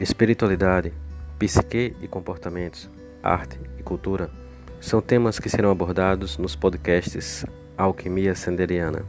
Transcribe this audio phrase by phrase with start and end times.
[0.00, 0.94] Espiritualidade,
[1.38, 2.88] psique e comportamentos,
[3.22, 4.30] arte e cultura
[4.80, 7.44] são temas que serão abordados nos podcasts
[7.76, 9.04] Alquimia Sanderiana.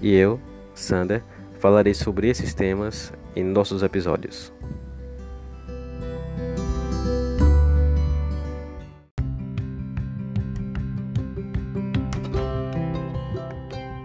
[0.00, 0.38] E eu,
[0.76, 1.24] Sander,
[1.58, 4.52] falarei sobre esses temas em nossos episódios.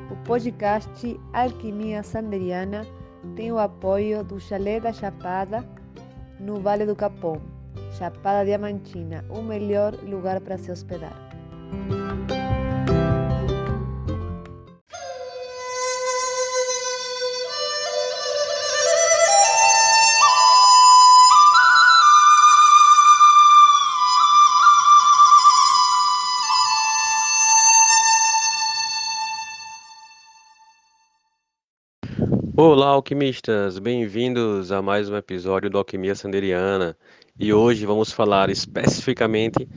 [0.10, 2.88] O podcast Alquimia Sanderiana
[3.36, 5.77] tem o apoio do Chalé da Chapada
[6.40, 7.42] no Vale do Capão,
[7.98, 11.27] Chapada Diamantina, o melhor lugar para se hospedar.
[32.78, 33.80] Olá, alquimistas!
[33.80, 36.96] Bem-vindos a mais um episódio do Alquimia Sanderiana.
[37.40, 39.68] E hoje vamos falar especificamente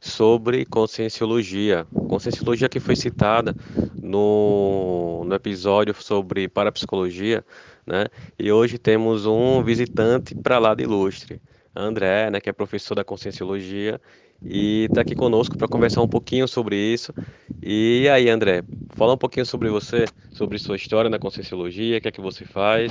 [0.00, 1.86] sobre conscienciologia.
[2.08, 3.54] Conscienciologia que foi citada
[3.94, 7.44] no, no episódio sobre parapsicologia,
[7.86, 8.06] né?
[8.36, 11.40] E hoje temos um visitante para lá de ilustre,
[11.72, 14.00] André, né, que é professor da conscienciologia
[14.42, 17.14] e está aqui conosco para conversar um pouquinho sobre isso.
[17.62, 18.62] E aí, André,
[18.96, 22.42] fala um pouquinho sobre você, sobre sua história na Conscienciologia, o que é que você
[22.42, 22.90] faz.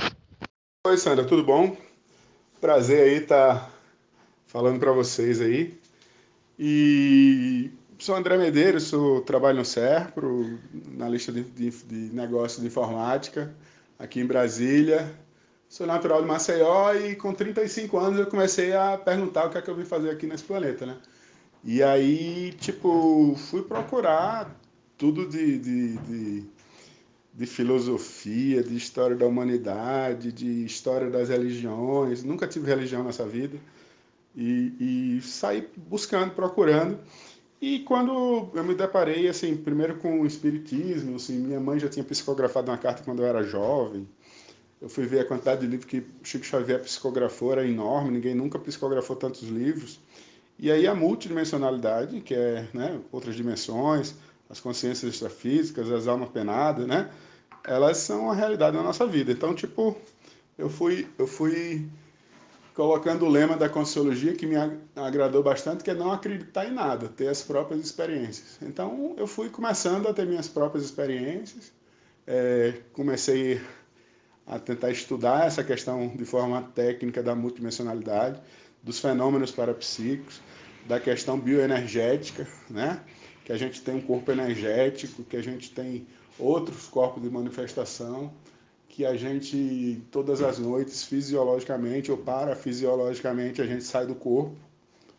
[0.86, 1.76] Oi, Sandra, tudo bom?
[2.60, 3.70] Prazer aí estar tá
[4.46, 5.76] falando para vocês aí.
[6.56, 10.60] E sou André Medeiros, sou, trabalho no SERPRO,
[10.92, 13.52] na lista de, de, de negócios de informática,
[13.98, 15.12] aqui em Brasília.
[15.68, 19.62] Sou natural de Maceió e com 35 anos eu comecei a perguntar o que é
[19.62, 20.96] que eu vim fazer aqui nesse planeta, né?
[21.62, 24.58] E aí, tipo, fui procurar
[24.96, 26.44] tudo de, de, de,
[27.34, 32.22] de, filosofia, de história da humanidade, de história das religiões.
[32.22, 33.58] Nunca tive religião nessa vida.
[34.34, 36.98] E, e saí buscando, procurando.
[37.60, 42.04] E quando eu me deparei, assim, primeiro com o espiritismo, assim, minha mãe já tinha
[42.04, 44.08] psicografado uma carta quando eu era jovem.
[44.80, 48.58] Eu fui ver a quantidade de livros que Chico Xavier psicografou, era enorme, ninguém nunca
[48.58, 50.00] psicografou tantos livros.
[50.62, 54.14] E aí a multidimensionalidade, que é né, outras dimensões,
[54.50, 57.10] as consciências extrafísicas, as almas penadas, né?
[57.64, 59.32] Elas são a realidade da nossa vida.
[59.32, 59.96] Então, tipo,
[60.58, 61.88] eu fui, eu fui
[62.74, 64.56] colocando o lema da Consciologia que me
[64.94, 68.58] agradou bastante, que é não acreditar em nada, ter as próprias experiências.
[68.60, 71.72] Então, eu fui começando a ter minhas próprias experiências,
[72.26, 73.62] é, comecei
[74.46, 78.40] a tentar estudar essa questão de forma técnica da multidimensionalidade,
[78.82, 80.40] dos fenômenos parapsíquicos,
[80.86, 83.00] da questão bioenergética, né?
[83.44, 86.06] que a gente tem um corpo energético, que a gente tem
[86.38, 88.32] outros corpos de manifestação,
[88.88, 94.56] que a gente, todas as noites, fisiologicamente ou parafisiologicamente, a gente sai do corpo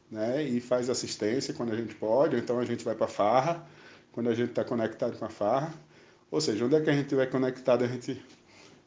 [0.09, 0.43] né?
[0.43, 3.65] e faz assistência quando a gente pode, então a gente vai para a farra,
[4.11, 5.73] quando a gente está conectado com a farra.
[6.29, 8.21] Ou seja, onde é que a gente estiver conectado, a gente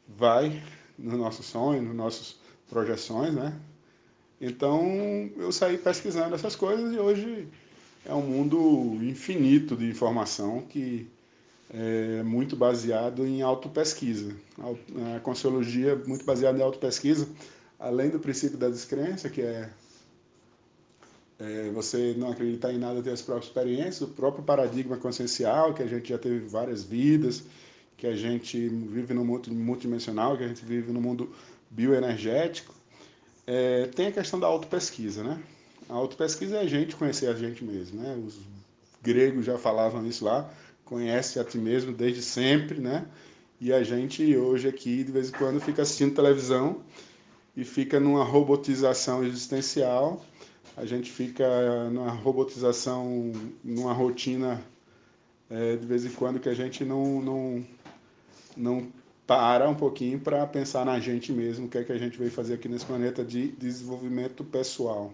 [0.07, 0.61] vai
[0.97, 3.53] no nosso sonho, nas nossas projeções, né?
[4.39, 7.47] Então eu saí pesquisando essas coisas e hoje
[8.05, 11.07] é um mundo infinito de informação que
[11.73, 14.35] é muito baseado em autopesquisa.
[15.15, 17.27] A consciologia é muito baseada em autopesquisa,
[17.79, 19.69] além do princípio da descrença, que é,
[21.39, 25.81] é você não acreditar em nada, ter as próprias experiências, o próprio paradigma consciencial, que
[25.81, 27.43] a gente já teve várias vidas,
[27.97, 31.33] que a gente vive no mundo multidimensional, que a gente vive no mundo
[31.71, 32.74] bioenergético,
[33.47, 35.41] é, tem a questão da autopesquisa, né?
[35.87, 38.15] A autopesquisa é a gente conhecer a gente mesmo, né?
[38.25, 38.39] Os
[39.01, 40.49] gregos já falavam isso lá,
[40.83, 43.05] conhece a ti mesmo desde sempre, né?
[43.61, 46.81] E a gente hoje aqui, de vez em quando, fica assistindo televisão
[47.55, 50.25] e fica numa robotização existencial,
[50.75, 53.31] a gente fica numa robotização,
[53.63, 54.61] numa rotina,
[55.49, 57.65] é, de vez em quando, que a gente não, não,
[58.57, 58.87] não
[59.27, 62.31] para um pouquinho para pensar na gente mesmo, o que é que a gente veio
[62.31, 65.13] fazer aqui nesse planeta de desenvolvimento pessoal.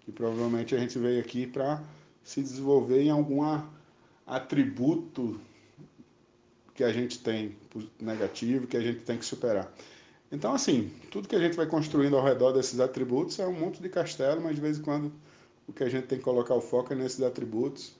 [0.00, 1.82] Que provavelmente a gente veio aqui para
[2.22, 3.42] se desenvolver em algum
[4.26, 5.40] atributo
[6.74, 7.56] que a gente tem
[8.00, 9.70] negativo, que a gente tem que superar.
[10.32, 13.82] Então, assim, tudo que a gente vai construindo ao redor desses atributos é um monte
[13.82, 15.12] de castelo, mas de vez em quando
[15.66, 17.96] o que a gente tem que colocar o foco é nesses atributos,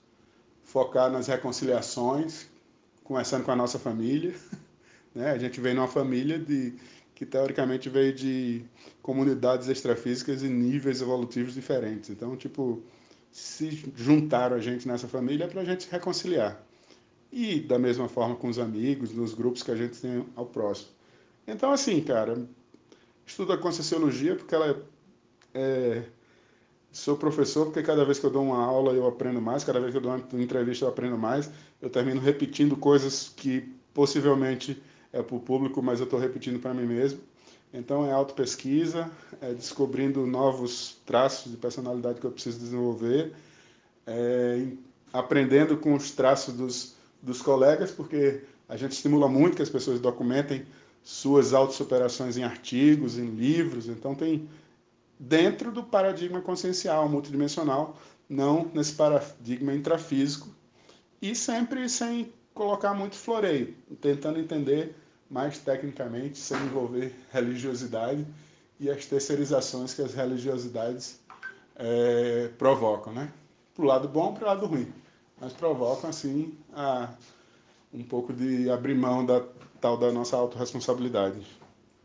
[0.63, 2.47] focar nas reconciliações,
[3.03, 4.35] começando com a nossa família.
[5.15, 5.31] Né?
[5.31, 6.75] A gente vem numa família de,
[7.15, 8.65] que teoricamente veio de
[9.03, 12.11] comunidades extrafísicas e níveis evolutivos diferentes.
[12.11, 12.83] Então, tipo,
[13.31, 16.65] se juntaram a gente nessa família é para a gente se reconciliar.
[17.33, 20.91] E da mesma forma com os amigos, nos grupos que a gente tem ao próximo.
[21.47, 22.43] Então, assim, cara,
[23.27, 24.83] estudo a Conscienciologia porque ela
[25.55, 26.03] é,
[26.93, 29.93] sou professor porque cada vez que eu dou uma aula eu aprendo mais, cada vez
[29.93, 34.81] que eu dou uma entrevista eu aprendo mais, eu termino repetindo coisas que possivelmente
[35.13, 37.21] é para o público, mas eu estou repetindo para mim mesmo.
[37.73, 39.11] Então é autopesquisa,
[39.41, 43.33] é descobrindo novos traços de personalidade que eu preciso desenvolver,
[44.07, 44.67] é,
[45.13, 50.01] aprendendo com os traços dos, dos colegas, porque a gente estimula muito que as pessoas
[50.01, 50.67] documentem
[51.03, 54.49] suas autossuperações em artigos, em livros, então tem
[55.19, 57.97] dentro do paradigma consciencial multidimensional,
[58.29, 60.49] não nesse paradigma intrafísico,
[61.23, 64.95] e sempre sem colocar muito floreio, tentando entender
[65.31, 68.27] mais tecnicamente, sem envolver religiosidade
[68.81, 71.21] e as terceirizações que as religiosidades
[71.77, 73.31] é, provocam, né?
[73.75, 74.93] Para o lado bom, para o lado ruim,
[75.41, 77.09] mas provocam assim a,
[77.95, 79.43] um pouco de abrir mão da
[79.81, 81.41] tal da nossa autorresponsabilidade.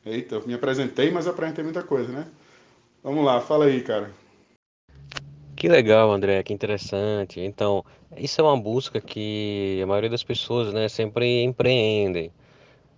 [0.06, 2.27] Eita, eu me apresentei, mas apresentei muita coisa, né?
[3.04, 4.12] Vamos lá, fala aí, cara.
[5.56, 7.39] Que legal, André, que interessante.
[7.39, 7.83] Então,
[8.16, 12.31] isso é uma busca que a maioria das pessoas, né, sempre empreendem.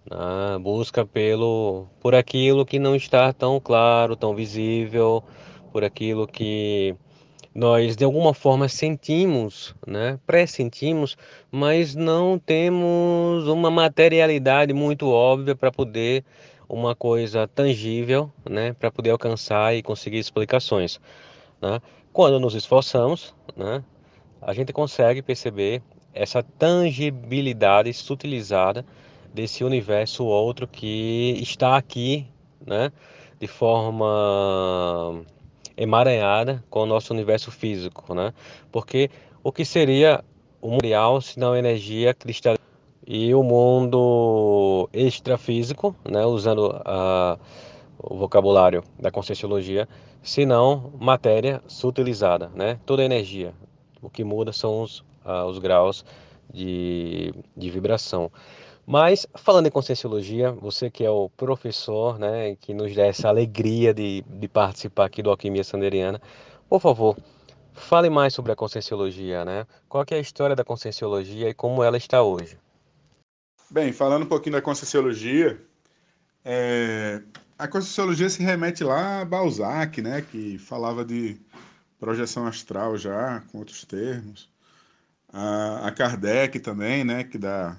[0.09, 0.57] Né?
[0.59, 5.23] Busca pelo, por aquilo que não está tão claro, tão visível,
[5.71, 6.95] por aquilo que
[7.53, 10.19] nós de alguma forma sentimos, né?
[10.25, 11.17] pressentimos,
[11.51, 16.23] mas não temos uma materialidade muito óbvia para poder
[16.69, 18.73] uma coisa tangível, né?
[18.73, 21.01] para poder alcançar e conseguir explicações.
[21.61, 21.81] Né?
[22.13, 23.83] Quando nos esforçamos, né?
[24.41, 25.81] a gente consegue perceber
[26.13, 28.85] essa tangibilidade sutilizada
[29.33, 32.27] desse universo outro que está aqui,
[32.65, 32.91] né?
[33.39, 35.23] de forma
[35.75, 38.33] emaranhada com o nosso universo físico, né?
[38.71, 39.09] Porque
[39.43, 40.23] o que seria
[40.61, 42.57] o material se não energia cristalina
[43.05, 46.25] e o mundo extrafísico, né?
[46.25, 47.37] Usando a,
[47.99, 49.87] o vocabulário da conscienciologia,
[50.21, 52.79] se não matéria sutilizada, né?
[52.85, 53.53] Toda energia.
[54.01, 56.03] O que muda são os, uh, os graus
[56.51, 58.31] de, de vibração.
[58.89, 63.93] Mas, falando em Conscienciologia, você que é o professor, né, que nos dá essa alegria
[63.93, 66.21] de, de participar aqui do Alquimia Sanderiana,
[66.69, 67.17] por favor,
[67.73, 69.67] fale mais sobre a Conscienciologia, né?
[69.89, 72.57] Qual é a história da Conscienciologia e como ela está hoje?
[73.69, 75.61] Bem, falando um pouquinho da Conscienciologia,
[76.45, 77.21] é...
[77.59, 81.37] a Conscienciologia se remete lá a Balzac, né, que falava de
[81.99, 84.49] projeção astral já, com outros termos.
[85.27, 87.77] A, a Kardec também, né, que dá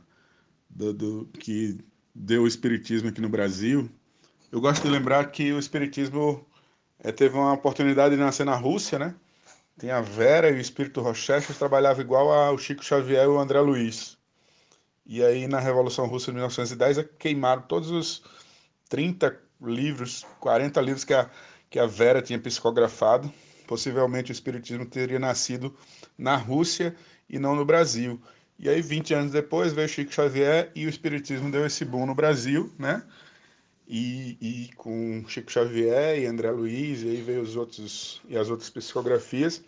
[0.69, 1.79] do, do, que
[2.15, 3.88] deu o espiritismo aqui no Brasil.
[4.50, 6.47] Eu gosto de lembrar que o espiritismo
[6.99, 9.15] é, teve uma oportunidade de nascer na Rússia, né?
[9.79, 13.61] Tem a Vera e o espírito Rochester trabalhava igual ao Chico Xavier e o André
[13.61, 14.19] Luiz.
[15.06, 18.23] E aí na Revolução Russa de 1910 queimaram todos os
[18.88, 21.31] 30 livros, 40 livros que a,
[21.70, 23.32] que a Vera tinha psicografado.
[23.67, 25.76] Possivelmente o espiritismo teria nascido
[26.17, 26.97] na Rússia
[27.29, 28.20] e não no Brasil.
[28.58, 32.14] E aí, 20 anos depois, veio Chico Xavier e o Espiritismo deu esse boom no
[32.14, 33.02] Brasil, né?
[33.87, 38.50] E, e com Chico Xavier e André Luiz, e aí veio os outros e as
[38.50, 39.62] outras psicografias.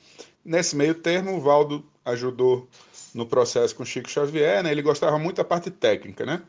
[0.44, 2.68] Nesse meio termo, o Valdo ajudou
[3.14, 4.72] no processo com Chico Xavier, né?
[4.72, 6.42] Ele gostava muito da parte técnica, né?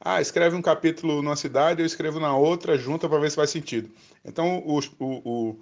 [0.00, 3.50] Ah, escreve um capítulo numa cidade, eu escrevo na outra, junta para ver se faz
[3.50, 3.90] sentido.
[4.24, 5.56] Então, o, o, o,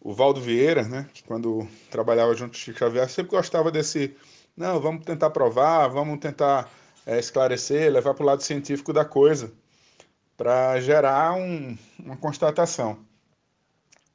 [0.00, 1.08] o Valdo Vieira, né?
[1.14, 4.14] Que quando trabalhava junto com Chico Xavier, sempre gostava desse
[4.56, 6.70] não, vamos tentar provar, vamos tentar
[7.06, 9.52] é, esclarecer, levar para o lado científico da coisa,
[10.36, 12.98] para gerar um, uma constatação.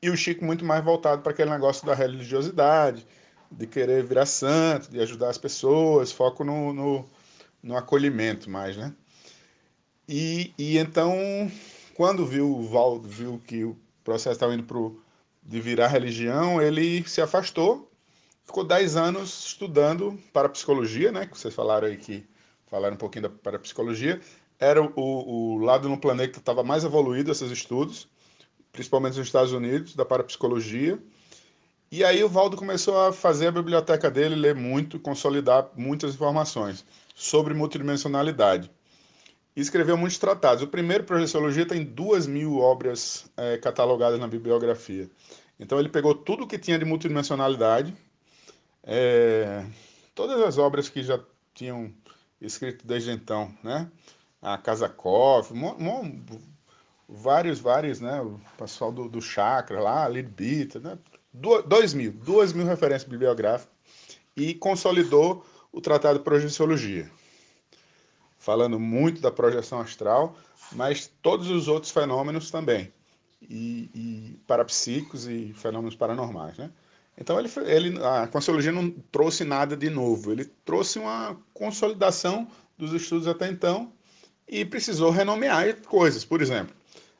[0.01, 3.05] E o Chico muito mais voltado para aquele negócio da religiosidade,
[3.51, 7.05] de querer virar santo, de ajudar as pessoas, foco no, no,
[7.63, 8.93] no acolhimento mais, né?
[10.07, 11.15] E, e então,
[11.95, 15.01] quando viu o Valdo, viu que o processo estava indo pro,
[15.41, 17.91] de virar religião, ele se afastou
[18.45, 21.25] ficou 10 anos estudando parapsicologia, né?
[21.25, 22.25] Que vocês falaram aí que
[22.67, 24.21] falaram um pouquinho da parapsicologia.
[24.59, 28.07] Era o, o lado no planeta que estava mais evoluído esses estudos,
[28.71, 30.97] principalmente nos Estados Unidos, da parapsicologia.
[31.91, 36.85] E aí o Valdo começou a fazer a biblioteca dele, ler muito, consolidar muitas informações
[37.13, 38.71] sobre multidimensionalidade.
[39.55, 40.63] E escreveu muitos tratados.
[40.63, 45.09] O primeiro, Projeciologia, tem duas mil obras é, catalogadas na bibliografia.
[45.57, 47.95] Então ele pegou tudo que tinha de multidimensionalidade,
[48.85, 49.65] é,
[50.13, 51.19] todas as obras que já
[51.53, 51.91] tinham
[52.39, 53.89] escrito desde então, né?
[54.41, 55.51] A Kazakov,
[57.09, 58.21] vários, vários, né?
[58.21, 60.97] O pessoal do, do Chakra lá, Lidbita, né?
[61.33, 63.73] dois mil, duas mil referências bibliográficas
[64.37, 67.11] e consolidou o Tratado de Projeciologia,
[68.37, 70.37] falando muito da projeção astral,
[70.71, 72.93] mas todos os outros fenômenos também.
[73.49, 76.71] e, e parapsíquicos e fenômenos paranormais, né?
[77.17, 82.93] Então ele, ele, a Consciologia não trouxe nada de novo, ele trouxe uma consolidação dos
[82.93, 83.93] estudos até então
[84.47, 86.25] e precisou renomear coisas.
[86.25, 86.75] Por exemplo,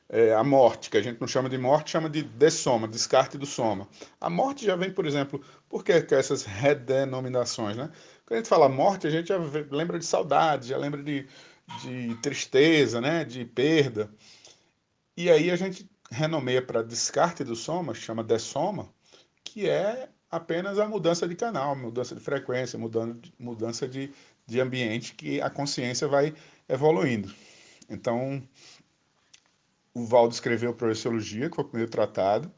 [0.10, 3.46] é, a morte, que a gente não chama de morte, chama de dessoma, descarte do
[3.46, 3.88] soma.
[4.20, 7.90] A morte já vem, por exemplo, por que essas redenominações, né?
[8.26, 9.38] Quando a gente fala morte, a gente já
[9.72, 11.28] lembra de saudade, já lembra de,
[11.82, 13.24] de tristeza, né?
[13.24, 14.10] de perda.
[15.18, 18.94] E aí a gente renomeia para descarte do soma, chama dessoma,
[19.46, 22.78] que é apenas a mudança de canal, mudança de frequência,
[23.40, 24.12] mudança de,
[24.46, 26.34] de, ambiente que a consciência vai
[26.68, 27.34] evoluindo.
[27.90, 28.44] Então,
[29.94, 32.52] o Valdo escreveu Projeciologia, que foi o primeiro tratado,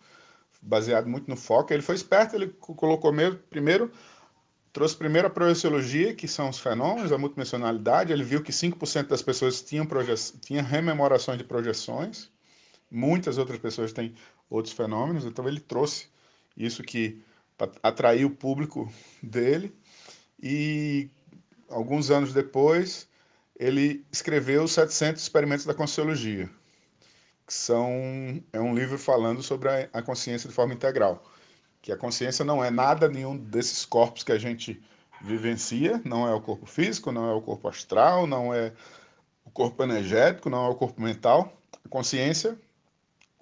[0.61, 1.71] baseado muito no foco.
[1.71, 3.91] Ele foi esperto, ele colocou mesmo, primeiro,
[4.73, 8.13] trouxe primeiro a projeciologia, que são os fenômenos, a multidimensionalidade.
[8.13, 9.87] Ele viu que 5% das pessoas tinham,
[10.41, 12.31] tinham rememorações de projeções,
[12.89, 14.15] muitas outras pessoas têm
[14.49, 16.07] outros fenômenos, então ele trouxe
[16.57, 17.21] isso que
[17.83, 19.73] atraiu o público dele.
[20.41, 21.09] E
[21.69, 23.07] alguns anos depois,
[23.59, 26.49] ele escreveu os 700 experimentos da Consciologia,
[27.45, 31.23] que são é um livro falando sobre a, a consciência de forma integral,
[31.81, 34.81] que a consciência não é nada nenhum desses corpos que a gente
[35.21, 38.73] vivencia, não é o corpo físico, não é o corpo astral, não é
[39.43, 41.59] o corpo energético, não é o corpo mental.
[41.83, 42.57] A consciência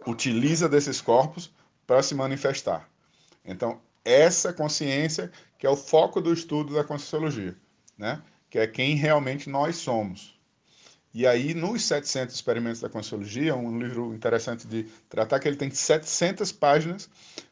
[0.08, 1.52] utiliza desses corpos
[1.86, 2.90] para se manifestar.
[3.46, 7.56] Então, essa consciência que é o foco do estudo da Conscienciologia,
[7.98, 8.22] né?
[8.50, 10.36] que é quem realmente nós somos.
[11.14, 15.72] E aí, nos 700 experimentos da Conscienciologia, um livro interessante de tratar, que ele tem
[15.72, 17.10] 700 páginas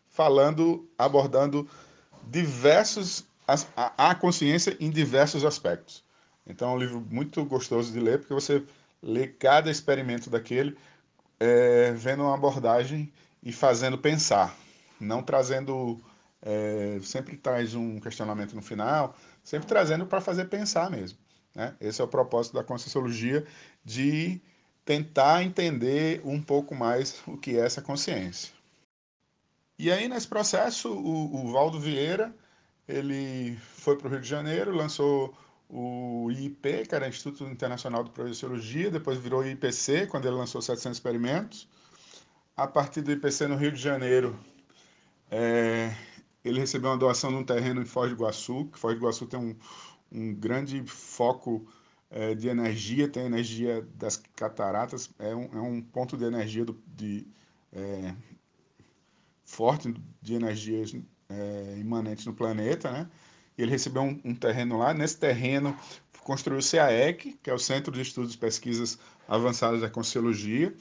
[0.10, 1.68] falando, abordando
[2.28, 6.04] diversos, a, a consciência em diversos aspectos.
[6.46, 8.64] Então, é um livro muito gostoso de ler, porque você
[9.02, 10.78] lê cada experimento daquele,
[11.40, 14.56] é, vendo uma abordagem e fazendo pensar,
[15.04, 16.00] não trazendo.
[16.46, 21.18] É, sempre traz um questionamento no final, sempre trazendo para fazer pensar mesmo.
[21.56, 21.74] Né?
[21.80, 23.46] Esse é o propósito da Conscienciologia,
[23.86, 24.42] de
[24.84, 28.52] tentar entender um pouco mais o que é essa consciência.
[29.80, 32.34] E aí, nesse processo, o, o Valdo Vieira,
[32.88, 35.34] ele foi para o Rio de Janeiro, lançou
[35.70, 40.98] o IIP, que era Instituto Internacional de Projeciologia, depois virou IPC, quando ele lançou 700
[40.98, 41.68] experimentos.
[42.56, 44.40] A partir do IPC no Rio de Janeiro,
[45.36, 45.92] é,
[46.46, 49.26] ele recebeu uma doação de um terreno em Foz do Iguaçu, que Foz do Iguaçu
[49.26, 49.56] tem um,
[50.12, 51.68] um grande foco
[52.12, 56.64] é, de energia, tem a energia das cataratas, é um, é um ponto de energia
[56.64, 57.26] do, de,
[57.72, 58.14] é,
[59.44, 60.96] forte de energias
[61.28, 63.10] é, imanentes no planeta, né?
[63.58, 64.94] Ele recebeu um, um, terreno lá.
[64.94, 65.76] Nesse terreno
[66.24, 70.74] construiu o CAEC, que é o Centro de Estudos e Pesquisas Avançadas da Consciologia.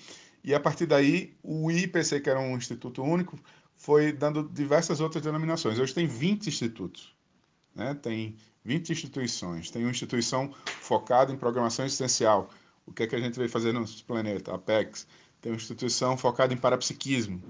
[0.45, 3.39] E a partir daí, o IPC, que era um instituto único,
[3.83, 5.77] foi dando diversas outras denominações.
[5.77, 7.13] Hoje tem 20 institutos,
[7.75, 7.95] né?
[7.95, 9.73] tem 20 instituições.
[9.73, 12.49] Tem uma instituição focada em programação existencial.
[12.87, 14.55] O que é que a gente veio fazer no planeta?
[14.55, 15.05] A PEX.
[15.41, 17.43] Tem uma instituição focada em parapsiquismo,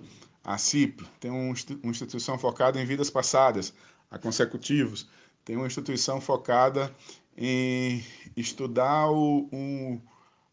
[0.42, 1.04] a CIP.
[1.20, 1.52] Tem uma
[1.90, 3.74] instituição focada em vidas passadas,
[4.10, 5.06] a Consecutivos.
[5.44, 6.90] Tem uma instituição focada
[7.36, 8.02] em
[8.34, 10.00] estudar o, um,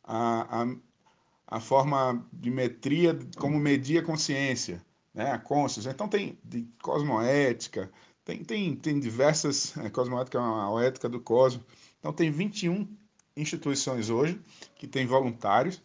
[0.04, 0.76] a, a,
[1.48, 4.84] a forma de metria, como medir a consciência
[5.14, 5.90] né, a consciência.
[5.90, 7.92] Então tem de cosmoética,
[8.24, 11.66] tem, tem, tem diversas, é, cosmoética é uma ética do cosmos.
[12.00, 12.88] Então tem 21
[13.36, 14.40] instituições hoje
[14.76, 15.82] que têm voluntários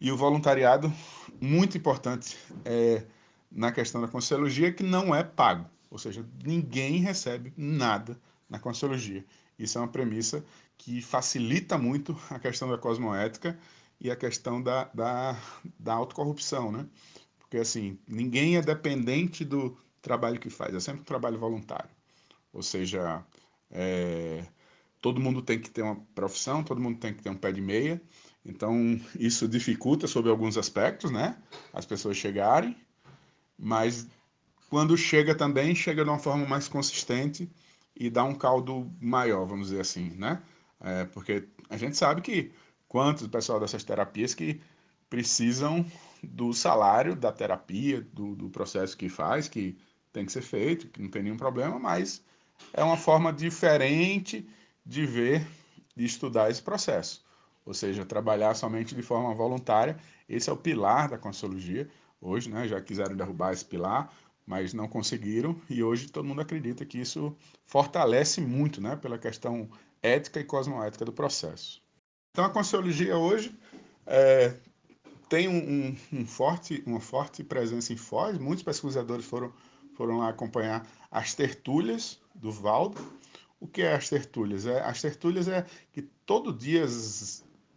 [0.00, 0.92] e o voluntariado
[1.40, 3.04] muito importante é,
[3.50, 8.18] na questão da Conscienciologia que não é pago, ou seja, ninguém recebe nada
[8.48, 9.24] na Conscienciologia.
[9.58, 10.44] Isso é uma premissa
[10.76, 13.58] que facilita muito a questão da cosmoética
[14.00, 15.36] e a questão da, da,
[15.78, 16.86] da autocorrupção, né?
[17.54, 21.88] Porque, assim, ninguém é dependente do trabalho que faz, é sempre um trabalho voluntário.
[22.52, 23.24] Ou seja,
[23.70, 24.44] é,
[25.00, 27.60] todo mundo tem que ter uma profissão, todo mundo tem que ter um pé de
[27.60, 28.02] meia.
[28.44, 31.40] Então, isso dificulta sobre alguns aspectos, né?
[31.72, 32.76] As pessoas chegarem,
[33.56, 34.08] mas
[34.68, 37.48] quando chega também, chega de uma forma mais consistente
[37.94, 40.42] e dá um caldo maior, vamos dizer assim, né?
[40.80, 42.50] É, porque a gente sabe que
[42.88, 44.60] quantos pessoal dessas terapias que
[45.08, 45.86] precisam
[46.24, 49.76] do salário da terapia, do, do processo que faz, que
[50.12, 52.22] tem que ser feito, que não tem nenhum problema, mas
[52.72, 54.48] é uma forma diferente
[54.84, 55.46] de ver,
[55.96, 57.24] de estudar esse processo.
[57.64, 59.96] Ou seja, trabalhar somente de forma voluntária.
[60.28, 61.88] Esse é o pilar da consciologia.
[62.20, 64.12] Hoje, né, já quiseram derrubar esse pilar,
[64.46, 65.60] mas não conseguiram.
[65.68, 69.68] E hoje todo mundo acredita que isso fortalece muito, né, pela questão
[70.02, 71.82] ética e cosmoética do processo.
[72.30, 73.56] Então, a consciologia hoje
[74.06, 74.54] é,
[75.28, 78.38] tem um, um, um, forte, uma forte presença em Foz.
[78.38, 79.52] Muitos pesquisadores foram,
[79.94, 83.00] foram lá acompanhar as tertúlias do Valdo.
[83.60, 84.66] O que é as tertúlias?
[84.66, 86.84] É, as tertúlias é que todo dia,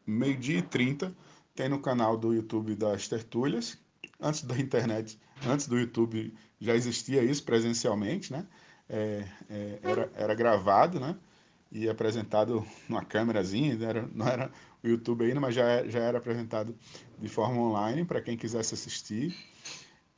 [0.05, 1.15] meio-dia e 30,
[1.55, 3.77] tem no canal do YouTube das tertúlias.
[4.19, 8.45] Antes da internet, antes do YouTube, já existia isso presencialmente, né?
[8.89, 11.15] É, é, era, era gravado, né?
[11.71, 14.51] E apresentado numa câmerazinha, não era, não era
[14.83, 16.75] o YouTube ainda, mas já, já era apresentado
[17.19, 19.35] de forma online para quem quisesse assistir.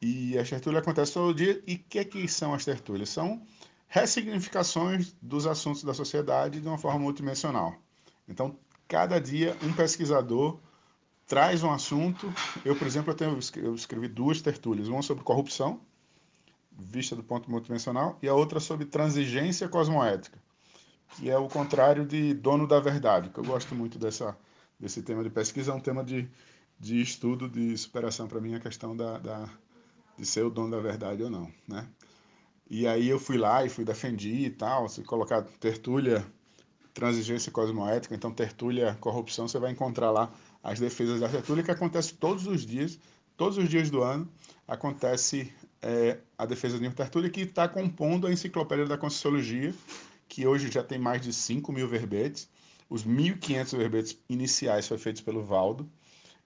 [0.01, 1.62] E as tertúlias acontecem todo dia.
[1.68, 3.10] E o que, é que são as tertúlias?
[3.10, 3.41] São
[3.88, 7.75] ressignificações dos assuntos da sociedade de uma forma multidimensional.
[8.27, 8.56] Então,
[8.88, 10.60] cada dia, um pesquisador
[11.27, 12.32] traz um assunto.
[12.63, 14.88] Eu, por exemplo, eu, tenho, eu escrevi duas tertúlias.
[14.88, 15.82] Uma sobre corrupção,
[16.72, 20.39] vista do ponto multidimensional, e a outra sobre transigência cosmoética,
[21.16, 24.38] que é o contrário de dono da verdade, que eu gosto muito dessa,
[24.80, 26.30] desse tema de pesquisa, é um tema de,
[26.80, 28.28] de estudo, de superação.
[28.28, 29.50] Para mim, a questão da, da,
[30.18, 31.88] de ser o dono da verdade ou não, né?
[32.70, 36.24] E aí eu fui lá e fui defendi e tal, se colocar tertúlia
[36.94, 40.32] transigência cosmoética, então tertúlia corrupção, você vai encontrar lá
[40.63, 43.00] as defesas da tertúlia que acontece todos os dias,
[43.38, 44.30] todos os dias do ano,
[44.68, 45.51] acontece
[45.82, 49.74] é, a defesa de uma tertúlia que está compondo a enciclopédia da Conscienciologia,
[50.30, 52.48] que hoje já tem mais de 5 mil verbetes,
[52.88, 55.90] os 1.500 verbetes iniciais foram feitos pelo Valdo.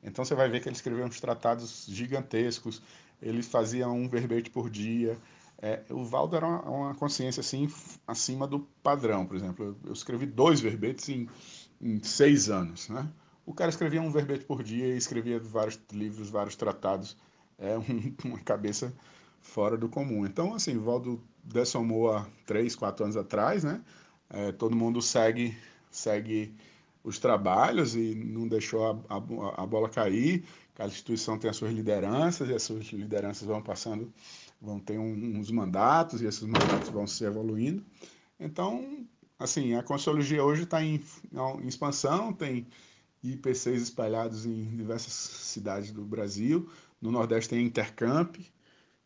[0.02, 2.82] Então você vai ver que ele escreveu uns tratados gigantescos,
[3.22, 5.18] ele fazia um verbete por dia.
[5.62, 7.70] É, o Valdo era uma, uma, consciência assim
[8.08, 9.66] acima do padrão, por exemplo.
[9.66, 11.30] Eu, eu escrevi dois verbetes em,
[11.82, 13.08] em, seis anos, né?
[13.46, 17.16] O cara escrevia um verbete por dia e escrevia vários livros, vários tratados.
[17.58, 18.94] É um, uma cabeça
[19.40, 20.25] fora do comum.
[20.25, 23.81] Então, assim, o Valdo dessomou há três, quatro anos atrás, né?
[24.29, 25.55] É, todo mundo segue
[25.91, 26.55] segue
[27.03, 30.43] os trabalhos e não deixou a, a, a, bola cair.
[30.73, 34.12] Cada instituição tem as suas lideranças e as suas lideranças vão passando,
[34.62, 37.84] vão ter um, uns mandatos e esses mandatos vão se evoluindo.
[38.39, 39.06] Então,
[39.38, 41.03] assim, a Consciologia hoje está em,
[41.62, 42.65] em expansão, tem
[43.23, 46.69] IPCs espalhados em diversas cidades do Brasil.
[47.01, 48.38] No Nordeste tem Intercamp,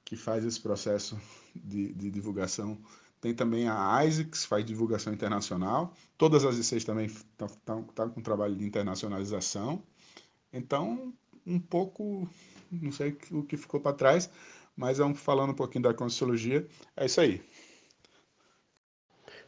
[0.08, 1.20] que faz esse processo
[1.54, 2.78] de, de divulgação
[3.20, 5.94] tem também a ISICS, faz divulgação internacional.
[6.18, 9.84] Todas as ICs também estão com trabalho de internacionalização.
[10.54, 11.14] Então,
[11.46, 12.30] um pouco,
[12.72, 14.30] não sei o que ficou para trás,
[14.78, 16.66] mas falando um pouquinho da Conscienciologia.
[16.96, 17.42] É isso aí.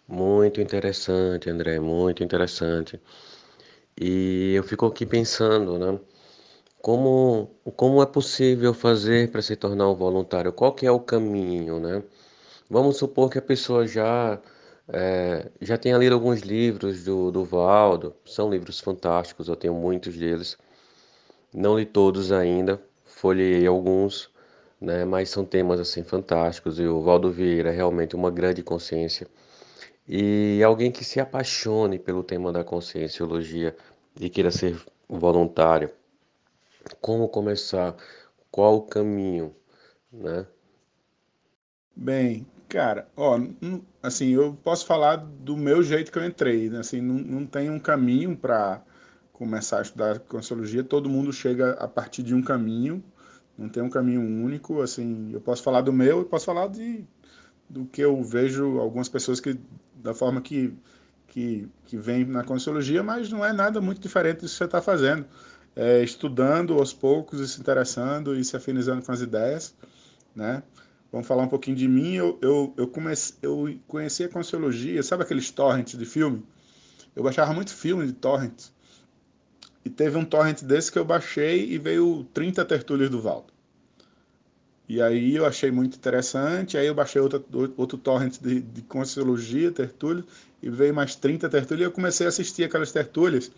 [0.06, 3.00] Muito interessante, André, muito interessante.
[3.98, 5.98] E eu fico aqui pensando, né?
[6.82, 10.54] Como, como é possível fazer para se tornar um voluntário?
[10.54, 12.04] Qual que é o caminho, né?
[12.70, 14.40] Vamos supor que a pessoa já
[14.92, 20.16] é, já tenha lido alguns livros do, do Valdo, são livros fantásticos, eu tenho muitos
[20.18, 20.58] deles.
[21.54, 24.30] Não li todos ainda, folhei alguns,
[24.82, 29.28] né, mas são temas assim fantásticos e o Valdo Vieira é realmente uma grande consciência.
[30.08, 33.76] E alguém que se apaixone pelo tema da conscienciologia
[34.20, 34.76] e queira ser
[35.08, 35.92] voluntário,
[37.02, 37.96] como começar?
[38.52, 39.56] Qual o caminho,
[40.12, 40.48] né?
[41.96, 43.40] Bem, Cara, ó,
[44.04, 46.80] assim, eu posso falar do meu jeito que eu entrei, né?
[46.80, 48.84] Assim, não, não tem um caminho para
[49.34, 53.04] começar a estudar Consciologia, todo mundo chega a partir de um caminho,
[53.58, 57.04] não tem um caminho único, assim, eu posso falar do meu e posso falar de,
[57.68, 59.60] do que eu vejo algumas pessoas que,
[59.96, 60.72] da forma que,
[61.28, 64.82] que, que vem na Consciologia, mas não é nada muito diferente disso que você está
[64.82, 65.26] fazendo,
[65.76, 69.76] é, estudando aos poucos e se interessando e se afinizando com as ideias,
[70.36, 70.64] né?
[71.12, 72.14] Vamos falar um pouquinho de mim.
[72.14, 76.44] Eu, eu, eu, comecei, eu conheci a Consciologia, sabe aqueles torrents de filme?
[77.16, 78.72] Eu baixava muito filme de torrents.
[79.84, 83.52] E teve um torrent desse que eu baixei e veio 30 tertúlias do Valdo.
[84.88, 86.78] E aí eu achei muito interessante.
[86.78, 87.44] Aí eu baixei outro,
[87.78, 90.26] outro torrent de, de Consciologia, tertúlias,
[90.62, 91.86] e veio mais 30 tertúlias.
[91.86, 93.52] E eu comecei a assistir aquelas tertúlias.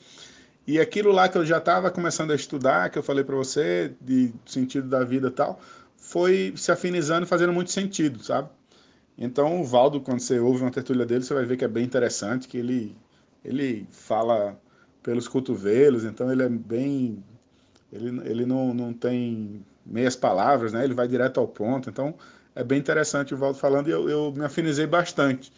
[0.68, 3.94] E aquilo lá que eu já estava começando a estudar, que eu falei para você,
[4.00, 5.60] de sentido da vida e tal,
[5.98, 8.50] foi se afinizando, fazendo muito sentido, sabe?
[9.18, 11.84] Então o Valdo, quando você ouve uma tertúlia dele, você vai ver que é bem
[11.84, 12.96] interessante, que ele,
[13.44, 14.60] ele fala
[15.04, 17.24] pelos cotovelos, então ele é bem...
[17.92, 20.84] Ele, ele não, não tem meias palavras, né?
[20.84, 22.16] Ele vai direto ao ponto, então
[22.56, 25.52] é bem interessante o Valdo falando e eu, eu me afinizei bastante.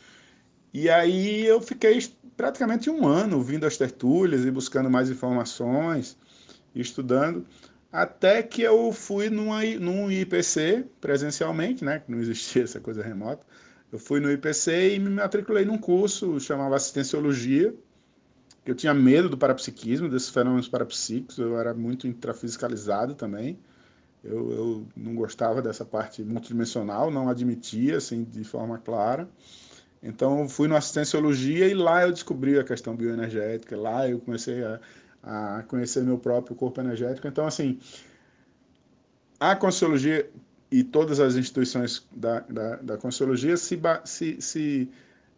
[0.73, 1.99] E aí eu fiquei
[2.35, 6.17] praticamente um ano ouvindo as tertúlias e buscando mais informações,
[6.75, 7.45] estudando,
[7.91, 11.99] até que eu fui numa, num IPC presencialmente, né?
[11.99, 13.45] Que não existia essa coisa remota.
[13.91, 17.73] Eu fui no IPC e me matriculei num curso chamava Assistenciologia.
[18.65, 23.59] eu tinha medo do parapsiquismo, desses fenômenos parapsíquicos, eu era muito intrafisicalizado também.
[24.23, 29.29] Eu, eu não gostava dessa parte multidimensional, não admitia assim de forma clara.
[30.03, 34.79] Então fui no assistenciologia e lá eu descobri a questão bioenergética, lá eu comecei a,
[35.23, 37.27] a conhecer meu próprio corpo energético.
[37.27, 37.79] Então assim,
[39.39, 40.29] a Consciologia
[40.71, 43.79] e todas as instituições da, da, da se, se,
[44.43, 44.89] se,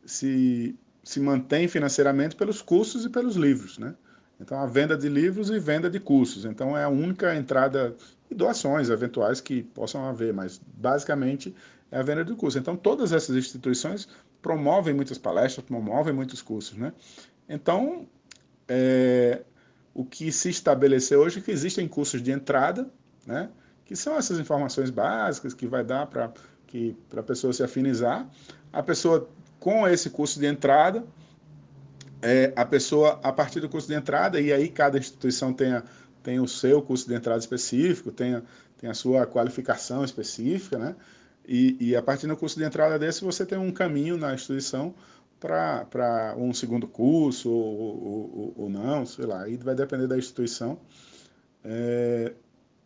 [0.05, 3.93] se, se mantêm financeiramente pelos cursos e pelos livros, né?
[4.39, 6.45] Então, a venda de livros e venda de cursos.
[6.45, 7.95] Então, é a única entrada
[8.29, 11.55] e doações eventuais que possam haver, mas basicamente
[11.91, 12.61] é a venda de cursos.
[12.61, 14.07] Então, todas essas instituições
[14.45, 16.93] promovem muitas palestras, promovem muitos cursos, né?
[17.49, 18.07] Então,
[18.67, 19.41] é,
[19.91, 22.87] o que se estabeleceu hoje é que existem cursos de entrada,
[23.25, 23.49] né?
[23.85, 26.31] Que são essas informações básicas que vai dar para
[26.67, 28.29] que para a pessoa se afinizar.
[28.71, 29.27] A pessoa
[29.59, 31.03] com esse curso de entrada,
[32.21, 35.83] é, a pessoa, a partir do curso de entrada, e aí cada instituição tem, a,
[36.21, 38.43] tem o seu curso de entrada específico, tem a,
[38.77, 40.95] tem a sua qualificação específica, né?
[41.47, 44.93] E, e a partir do curso de entrada desse, você tem um caminho na instituição
[45.39, 50.79] para um segundo curso ou, ou, ou, não, sei lá, aí vai depender da instituição,
[51.63, 52.33] é,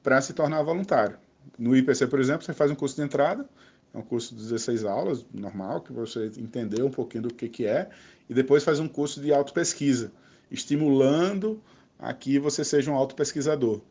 [0.03, 1.17] para se tornar voluntário.
[1.57, 3.47] No IPC, por exemplo, você faz um curso de entrada,
[3.93, 7.65] é um curso de 16 aulas, normal, que você entender um pouquinho do que, que
[7.65, 7.89] é,
[8.29, 10.11] e depois faz um curso de autopesquisa,
[10.51, 11.61] estimulando
[11.97, 13.81] a que você seja um autopesquisador.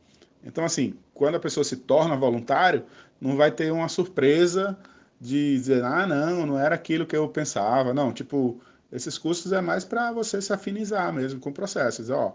[0.48, 2.84] Então, assim, quando a pessoa se torna voluntário,
[3.20, 4.76] não vai ter uma surpresa
[5.20, 7.92] de dizer, ah, não, não era aquilo que eu pensava.
[7.92, 8.58] Não, tipo,
[8.90, 12.08] esses cursos é mais para você se afinizar mesmo com processos.
[12.08, 12.34] Ó,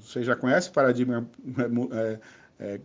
[0.00, 1.28] você já conhece o paradigma,
[1.92, 2.18] é,
[2.58, 2.80] é,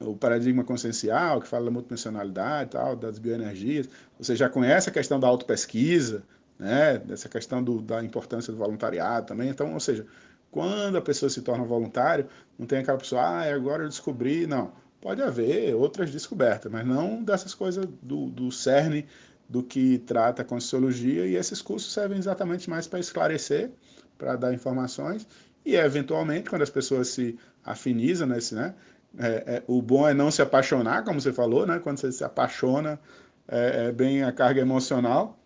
[0.00, 3.88] o paradigma consciencial, que fala da multidimensionalidade e tal, das bioenergias.
[4.18, 6.24] Você já conhece a questão da autopesquisa,
[6.58, 9.48] né, dessa questão do, da importância do voluntariado também.
[9.50, 10.04] Então, ou seja,
[10.50, 12.26] quando a pessoa se torna voluntário,
[12.58, 14.46] não tem aquela pessoa, ah, agora eu descobri.
[14.46, 19.06] Não, pode haver outras descobertas, mas não dessas coisas do, do cerne
[19.48, 23.70] do que trata a Conscienciologia, e esses cursos servem exatamente mais para esclarecer,
[24.18, 25.26] para dar informações,
[25.64, 28.74] e eventualmente, quando as pessoas se afinizam nesse, né,
[29.16, 31.78] é, é, o bom é não se apaixonar, como você falou, né?
[31.78, 33.00] Quando você se apaixona,
[33.46, 35.38] é, é bem a carga emocional.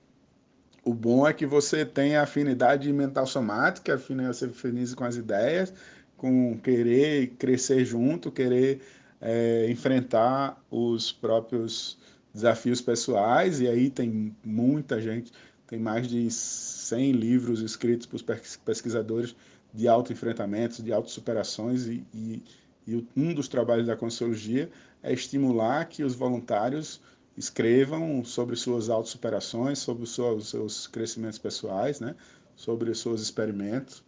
[0.84, 5.72] O bom é que você tem afinidade mental somática, você afiniza com as ideias,
[6.16, 8.80] com querer crescer junto, querer
[9.20, 11.98] é, enfrentar os próprios
[12.34, 13.60] desafios pessoais.
[13.60, 15.32] E aí tem muita gente,
[15.66, 18.20] tem mais de 100 livros escritos por
[18.64, 19.36] pesquisadores
[19.72, 22.42] de auto-enfrentamentos, de auto-superações e, e
[22.86, 24.70] e um dos trabalhos da Consciologia
[25.02, 27.00] é estimular que os voluntários
[27.36, 30.14] escrevam sobre suas autossuperações, sobre os
[30.48, 32.14] seus crescimentos pessoais, né?
[32.54, 34.02] sobre os seus experimentos,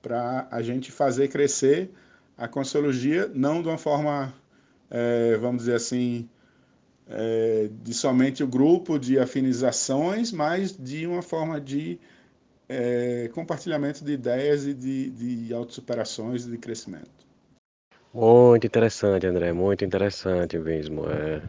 [0.00, 1.90] para a gente fazer crescer
[2.36, 4.34] a Consciologia, não de uma forma,
[4.90, 6.28] é, vamos dizer assim,
[7.08, 12.00] é, de somente o grupo de afinizações, mas de uma forma de
[12.68, 17.22] é, compartilhamento de ideias e de, de autossuperações e de crescimento.
[18.14, 21.08] Muito interessante, André, muito interessante mesmo.
[21.08, 21.42] É.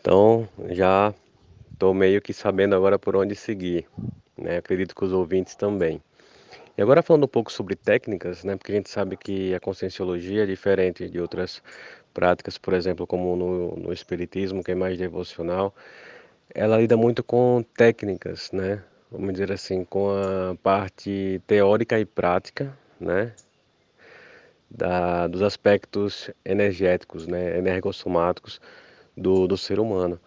[0.00, 1.14] Então, já
[1.72, 3.86] estou meio que sabendo agora por onde seguir,
[4.36, 4.56] né?
[4.56, 6.02] Acredito que os ouvintes também.
[6.76, 8.56] E agora falando um pouco sobre técnicas, né?
[8.56, 11.62] Porque a gente sabe que a conscienciologia é diferente de outras
[12.14, 15.74] práticas, por exemplo, como no, no espiritismo, que é mais devocional,
[16.54, 18.82] ela lida muito com técnicas, né?
[19.10, 23.34] Vamos dizer assim, com a parte teórica e prática, né?
[24.70, 28.60] da, dos aspectos energéticos, né, energossomáticos
[29.20, 30.18] do, do ser humano.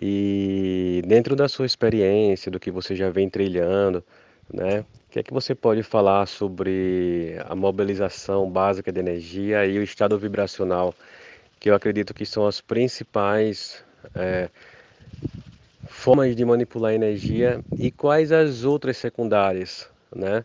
[0.00, 4.04] E dentro da sua experiência, do que você já vem trilhando,
[4.52, 9.78] né, o que é que você pode falar sobre a mobilização básica de energia e
[9.78, 10.94] o estado vibracional,
[11.58, 14.48] que eu acredito que são as principais é,
[15.86, 20.44] formas de manipular energia e quais as outras secundárias, né?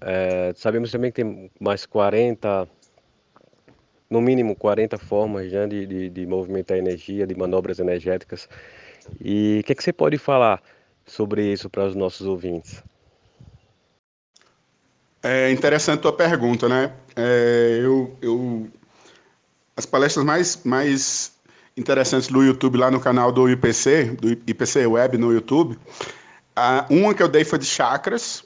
[0.00, 2.66] É, sabemos também que tem mais 40,
[4.10, 8.48] no mínimo 40 formas já de, de, de movimentar energia, de manobras energéticas.
[9.20, 10.60] E o que, é que você pode falar
[11.06, 12.82] sobre isso para os nossos ouvintes?
[15.22, 16.92] É interessante a tua pergunta, né?
[17.14, 18.68] É, eu, eu,
[19.76, 21.32] as palestras mais, mais
[21.76, 25.78] interessantes do YouTube lá no canal do IPC, do IPC Web no YouTube,
[26.56, 28.44] a, uma que eu dei foi de chakras,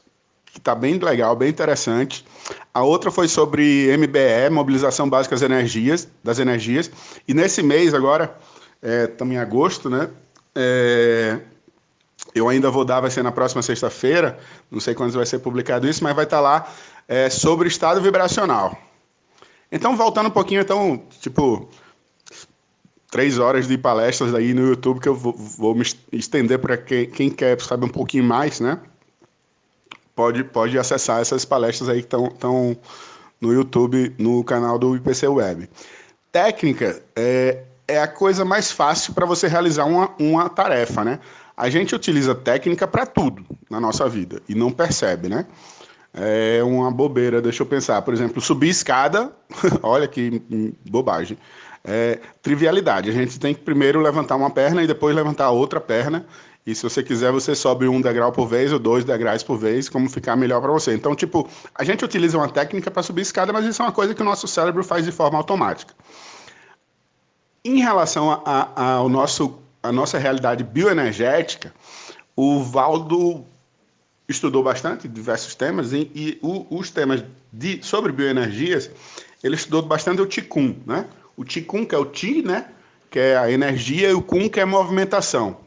[0.54, 2.24] que está bem legal, bem interessante.
[2.72, 6.88] A outra foi sobre MBE, Mobilização Básica das Energias, das Energias.
[7.26, 8.38] E nesse mês agora,
[8.80, 10.08] estamos é, em agosto, né?
[10.54, 11.40] É,
[12.32, 14.38] eu ainda vou dar, vai ser na próxima sexta-feira,
[14.70, 16.72] não sei quando vai ser publicado isso, mas vai estar lá
[17.08, 18.78] é, sobre estado vibracional.
[19.72, 21.68] Então, voltando um pouquinho, então, tipo,
[23.10, 27.10] três horas de palestras aí no YouTube que eu vou, vou me estender para quem,
[27.10, 28.78] quem, quer saber um pouquinho mais, né?
[30.14, 32.76] Pode, pode acessar essas palestras aí que estão
[33.40, 35.68] no YouTube, no canal do IPC Web.
[36.30, 41.20] Técnica é, é a coisa mais fácil para você realizar uma, uma tarefa, né?
[41.56, 45.46] A gente utiliza técnica para tudo na nossa vida e não percebe, né?
[46.12, 48.00] É uma bobeira, deixa eu pensar.
[48.02, 49.32] Por exemplo, subir escada,
[49.82, 50.42] olha que
[50.88, 51.36] bobagem.
[51.84, 53.10] É trivialidade.
[53.10, 56.24] A gente tem que primeiro levantar uma perna e depois levantar a outra perna.
[56.66, 59.88] E se você quiser, você sobe um degrau por vez ou dois degraus por vez,
[59.88, 60.94] como ficar melhor para você.
[60.94, 64.14] Então, tipo, a gente utiliza uma técnica para subir escada, mas isso é uma coisa
[64.14, 65.94] que o nosso cérebro faz de forma automática.
[67.62, 71.70] Em relação a, a, ao nosso a nossa realidade bioenergética,
[72.34, 73.44] o Valdo
[74.26, 77.22] estudou bastante diversos temas e, e o, os temas
[77.52, 78.90] de, sobre bioenergias,
[79.42, 81.06] ele estudou bastante o Ticum, né?
[81.36, 82.66] O Ticum, que é o Ti, né?
[83.10, 85.58] Que é a energia, e o Kun, que é movimentação.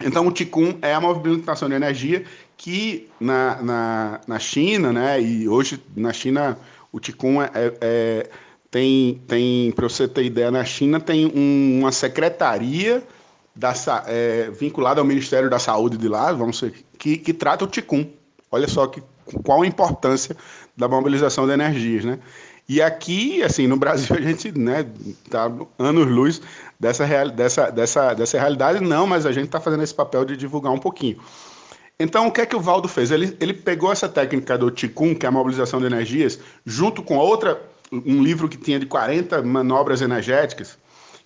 [0.00, 2.24] Então, o Ticum é a movimentação de energia
[2.56, 5.20] que na, na, na China, né?
[5.20, 6.58] E hoje na China
[6.92, 8.30] o Ticum é, é,
[8.70, 13.02] tem, tem para você ter ideia, na China tem um, uma secretaria
[13.54, 13.72] da,
[14.06, 18.06] é, vinculada ao Ministério da Saúde de lá, vamos ser, que, que trata o TICUM.
[18.50, 19.02] Olha só que,
[19.44, 20.36] qual a importância
[20.76, 22.18] da mobilização de energias, né?
[22.68, 24.86] E aqui, assim, no Brasil a gente, né,
[25.28, 26.40] tá anos-luz
[26.80, 30.36] dessa, real, dessa, dessa, dessa realidade, não, mas a gente está fazendo esse papel de
[30.36, 31.18] divulgar um pouquinho.
[31.98, 33.10] Então, o que é que o Valdo fez?
[33.10, 37.16] Ele, ele pegou essa técnica do Ticum, que é a mobilização de energias, junto com
[37.16, 40.76] outra, um livro que tinha de 40 manobras energéticas,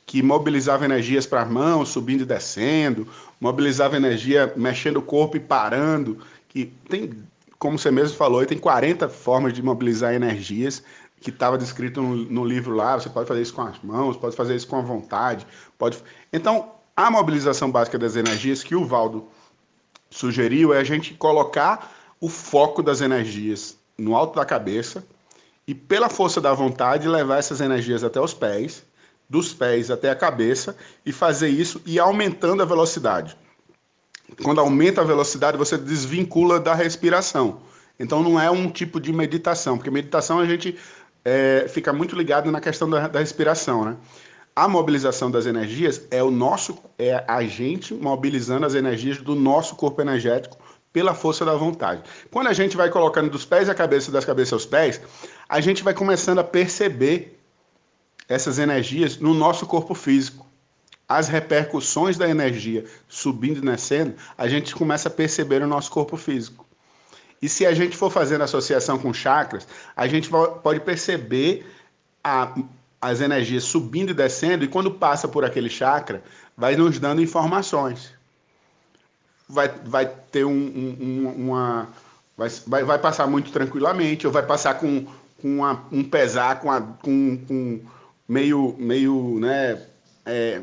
[0.04, 3.06] que mobilizava energias para as mãos, subindo e descendo,
[3.40, 7.12] mobilizava energia mexendo o corpo e parando, que tem,
[7.58, 10.82] como você mesmo falou, tem 40 formas de mobilizar energias
[11.20, 14.36] que estava descrito no, no, livro lá, você pode fazer isso com as mãos, pode
[14.36, 15.98] fazer isso com a vontade, pode.
[16.32, 19.28] Então, a mobilização básica das energias que o Valdo
[20.10, 25.04] sugeriu é a gente colocar o foco das energias no alto da cabeça
[25.66, 28.84] e pela força da vontade levar essas energias até os pés
[29.28, 33.36] dos pés até a cabeça e fazer isso e aumentando a velocidade.
[34.42, 37.60] Quando aumenta a velocidade, você desvincula da respiração.
[37.98, 40.78] Então não é um tipo de meditação, porque meditação a gente
[41.24, 43.96] é, fica muito ligado na questão da, da respiração, né?
[44.54, 49.76] A mobilização das energias é o nosso, é a gente mobilizando as energias do nosso
[49.76, 50.58] corpo energético
[50.92, 52.02] pela força da vontade.
[52.28, 55.00] Quando a gente vai colocando dos pés à cabeça, das cabeças aos pés,
[55.48, 57.38] a gente vai começando a perceber
[58.28, 60.44] essas energias no nosso corpo físico.
[61.08, 66.16] As repercussões da energia subindo e descendo, a gente começa a perceber no nosso corpo
[66.16, 66.67] físico.
[67.40, 71.66] E se a gente for fazendo associação com chakras, a gente pode perceber
[72.22, 72.52] a,
[73.00, 76.22] as energias subindo e descendo, e quando passa por aquele chakra,
[76.56, 78.12] vai nos dando informações.
[79.48, 81.88] Vai, vai ter um, um, uma.
[82.36, 85.06] Vai, vai passar muito tranquilamente, ou vai passar com,
[85.40, 87.80] com uma, um pesar, com, a, com, com
[88.28, 89.82] meio, meio né,
[90.26, 90.60] é,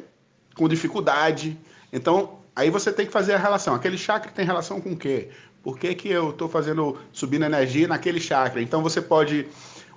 [0.56, 1.58] com dificuldade.
[1.92, 3.74] Então, aí você tem que fazer a relação.
[3.74, 5.30] Aquele chakra tem relação com o quê?
[5.66, 8.62] Por que, que eu estou fazendo, subindo energia naquele chakra?
[8.62, 9.48] Então, você pode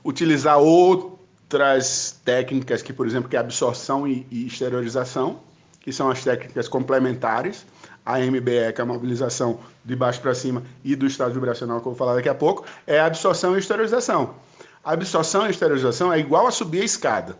[0.02, 5.40] utilizar outras técnicas, que, por exemplo, que é absorção e, e exteriorização,
[5.82, 7.66] que são as técnicas complementares.
[8.02, 11.86] A MBE, que é a mobilização de baixo para cima, e do estado vibracional, que
[11.86, 14.36] eu vou falar daqui a pouco, é absorção e exteriorização.
[14.82, 17.36] A absorção e exteriorização é igual a subir a escada.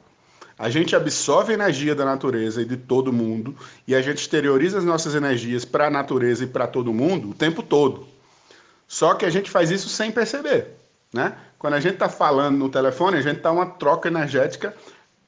[0.59, 4.77] A gente absorve a energia da natureza e de todo mundo e a gente exterioriza
[4.77, 8.18] as nossas energias para a natureza e para todo mundo o tempo todo.
[8.89, 10.75] Só que a gente faz isso sem perceber,
[11.13, 11.37] né?
[11.59, 14.75] Quando a gente está falando no telefone, a gente está uma troca energética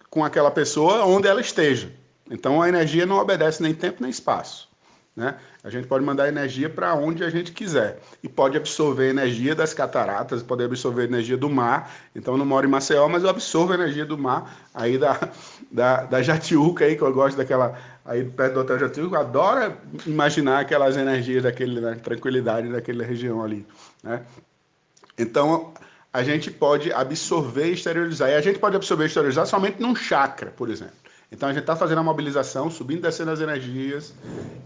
[0.09, 1.93] com aquela pessoa onde ela esteja.
[2.31, 4.71] Então a energia não obedece nem tempo nem espaço.
[5.15, 5.35] Né?
[5.63, 9.75] A gente pode mandar energia para onde a gente quiser e pode absorver energia das
[9.75, 11.93] cataratas, pode absorver energia do mar.
[12.15, 15.19] Então, eu não moro em Maceió, mas eu absorvo energia do mar aí da,
[15.71, 17.77] da, da Jatiuca aí, que eu gosto daquela
[18.11, 23.65] aí perto do Hotel eu adoro imaginar aquelas energias daquele, da tranquilidade daquela região ali,
[24.03, 24.25] né?
[25.17, 25.73] Então,
[26.13, 28.29] a gente pode absorver e exteriorizar.
[28.31, 30.95] E a gente pode absorver e exteriorizar somente num chakra, por exemplo.
[31.31, 34.13] Então a gente está fazendo a mobilização, subindo e descendo as energias,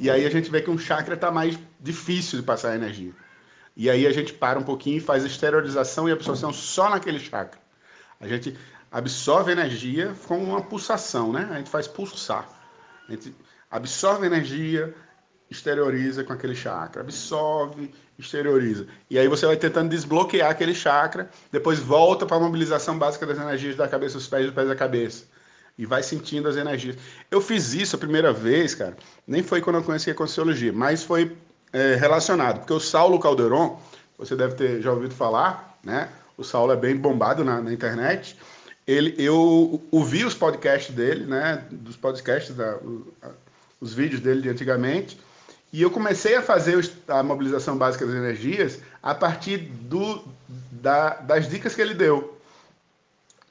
[0.01, 3.13] e aí a gente vê que um chakra está mais difícil de passar a energia.
[3.77, 7.21] E aí a gente para um pouquinho e faz a esterilização e absorção só naquele
[7.21, 7.61] chakra.
[8.19, 8.57] A gente
[8.91, 11.47] absorve energia com uma pulsação, né?
[11.51, 12.49] A gente faz pulsar.
[13.09, 13.35] A gente
[13.71, 14.95] absorve energia,
[15.51, 18.87] exterioriza com aquele chakra, absorve, exterioriza.
[19.11, 23.38] E aí você vai tentando desbloquear aquele chakra, depois volta para a mobilização básica das
[23.38, 25.25] energias da cabeça aos pés, dos pés à cabeça.
[25.77, 26.97] E vai sentindo as energias.
[27.31, 31.03] Eu fiz isso a primeira vez, cara, nem foi quando eu conheci a Conscienciologia, mas
[31.03, 31.37] foi
[31.73, 33.81] é, relacionado, porque o Saulo Calderon,
[34.17, 36.09] você deve ter já ouvido falar, né?
[36.37, 38.37] O Saulo é bem bombado na, na internet.
[38.87, 41.64] Ele, eu ouvi os podcasts dele, né?
[41.70, 42.79] Dos podcasts, da,
[43.81, 45.18] os vídeos dele de antigamente,
[45.73, 50.23] e eu comecei a fazer a mobilização básica das energias a partir do,
[50.70, 52.38] da, das dicas que ele deu.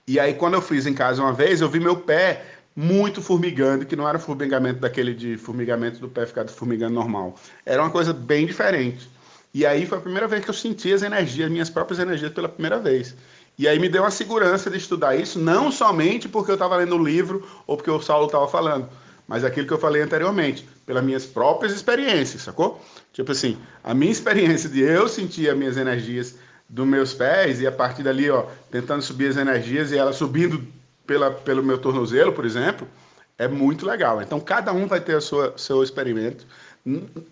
[0.07, 3.85] E aí, quando eu fiz em casa uma vez, eu vi meu pé muito formigando,
[3.85, 7.35] que não era formigamento daquele de formigamento do pé ficar formigando normal.
[7.65, 9.09] Era uma coisa bem diferente.
[9.53, 12.49] E aí foi a primeira vez que eu senti as energias, minhas próprias energias pela
[12.49, 13.15] primeira vez.
[13.57, 16.95] E aí me deu uma segurança de estudar isso, não somente porque eu estava lendo
[16.95, 18.89] o livro ou porque o Saulo estava falando,
[19.27, 22.81] mas aquilo que eu falei anteriormente, pelas minhas próprias experiências, sacou?
[23.13, 26.35] Tipo assim, a minha experiência de eu sentir as minhas energias
[26.67, 30.65] dos meus pés e a partir dali, ó, tentando subir as energias e ela subindo
[31.05, 32.87] pela, pelo meu tornozelo, por exemplo,
[33.37, 34.21] é muito legal.
[34.21, 36.45] Então, cada um vai ter o seu, seu experimento.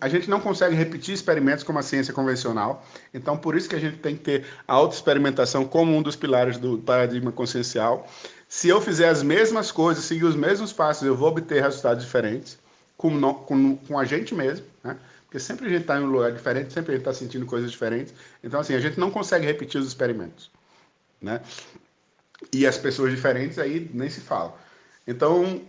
[0.00, 2.86] A gente não consegue repetir experimentos como a ciência convencional.
[3.12, 6.56] Então, por isso que a gente tem que ter a autoexperimentação como um dos pilares
[6.56, 8.08] do paradigma consciencial.
[8.48, 12.58] Se eu fizer as mesmas coisas, seguir os mesmos passos, eu vou obter resultados diferentes
[12.96, 14.96] com, com, com a gente mesmo, né?
[15.24, 17.70] Porque sempre a gente está em um lugar diferente, sempre a gente está sentindo coisas
[17.70, 18.14] diferentes.
[18.44, 20.50] Então, assim, a gente não consegue repetir os experimentos,
[21.20, 21.40] né?
[22.52, 24.54] E as pessoas diferentes aí nem se fala.
[25.06, 25.62] Então,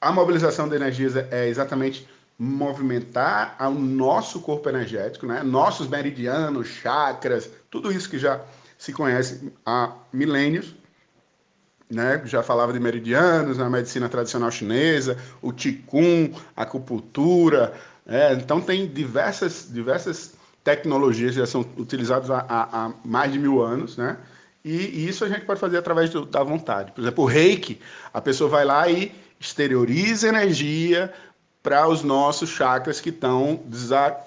[0.00, 5.42] a mobilização de energias é exatamente movimentar o nosso corpo energético, né?
[5.42, 8.40] Nossos meridianos, chakras, tudo isso que já
[8.78, 10.76] se conhece há milênios,
[11.90, 12.22] né?
[12.24, 17.74] Já falava de meridianos na medicina tradicional chinesa, o Qigong, a acupuntura.
[18.06, 23.38] É, então, tem diversas, diversas tecnologias que já são utilizadas há, há, há mais de
[23.38, 24.16] mil anos, né?
[24.64, 26.92] E, e, isso a gente pode fazer através do, da vontade.
[26.92, 27.80] Por exemplo, o reiki,
[28.12, 31.12] a pessoa vai lá e exterioriza energia
[31.62, 33.60] para os nossos chakras que estão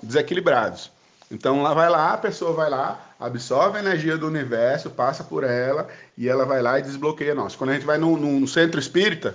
[0.01, 0.91] desequilibrados.
[1.31, 5.45] Então, lá vai lá, a pessoa vai lá, absorve a energia do universo, passa por
[5.45, 7.55] ela e ela vai lá e desbloqueia nós.
[7.55, 9.33] Quando a gente vai no, no centro espírita,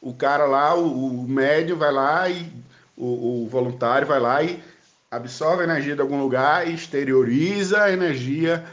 [0.00, 2.52] o cara lá, o, o médium vai lá e
[2.96, 4.62] o, o, voluntário vai lá e
[5.10, 8.64] absorve a energia de algum lugar e exterioriza a energia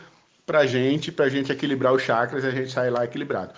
[0.46, 3.54] para gente, para gente equilibrar os chakras e a gente sai lá equilibrado.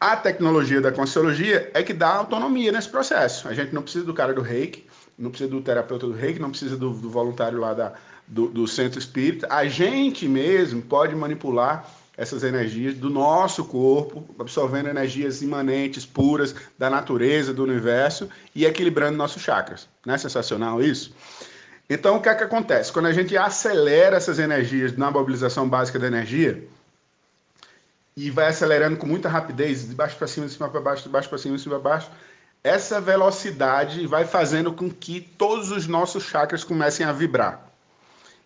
[0.00, 3.48] A tecnologia da Conscienciologia é que dá autonomia nesse processo.
[3.48, 4.86] A gente não precisa do cara do reiki,
[5.18, 7.92] não precisa do terapeuta do reiki, não precisa do, do voluntário lá da,
[8.28, 14.88] do, do centro espírita, a gente mesmo pode manipular essas energias do nosso corpo, absorvendo
[14.88, 19.88] energias imanentes, puras da natureza, do universo e equilibrando nossos chakras.
[20.06, 21.12] Não é sensacional isso?
[21.90, 22.92] Então, o que é que acontece?
[22.92, 26.68] Quando a gente acelera essas energias na mobilização básica da energia,
[28.18, 31.08] e vai acelerando com muita rapidez, de baixo para cima, de cima para baixo, de
[31.08, 32.10] baixo para cima, de cima para baixo,
[32.64, 37.64] essa velocidade vai fazendo com que todos os nossos chakras comecem a vibrar.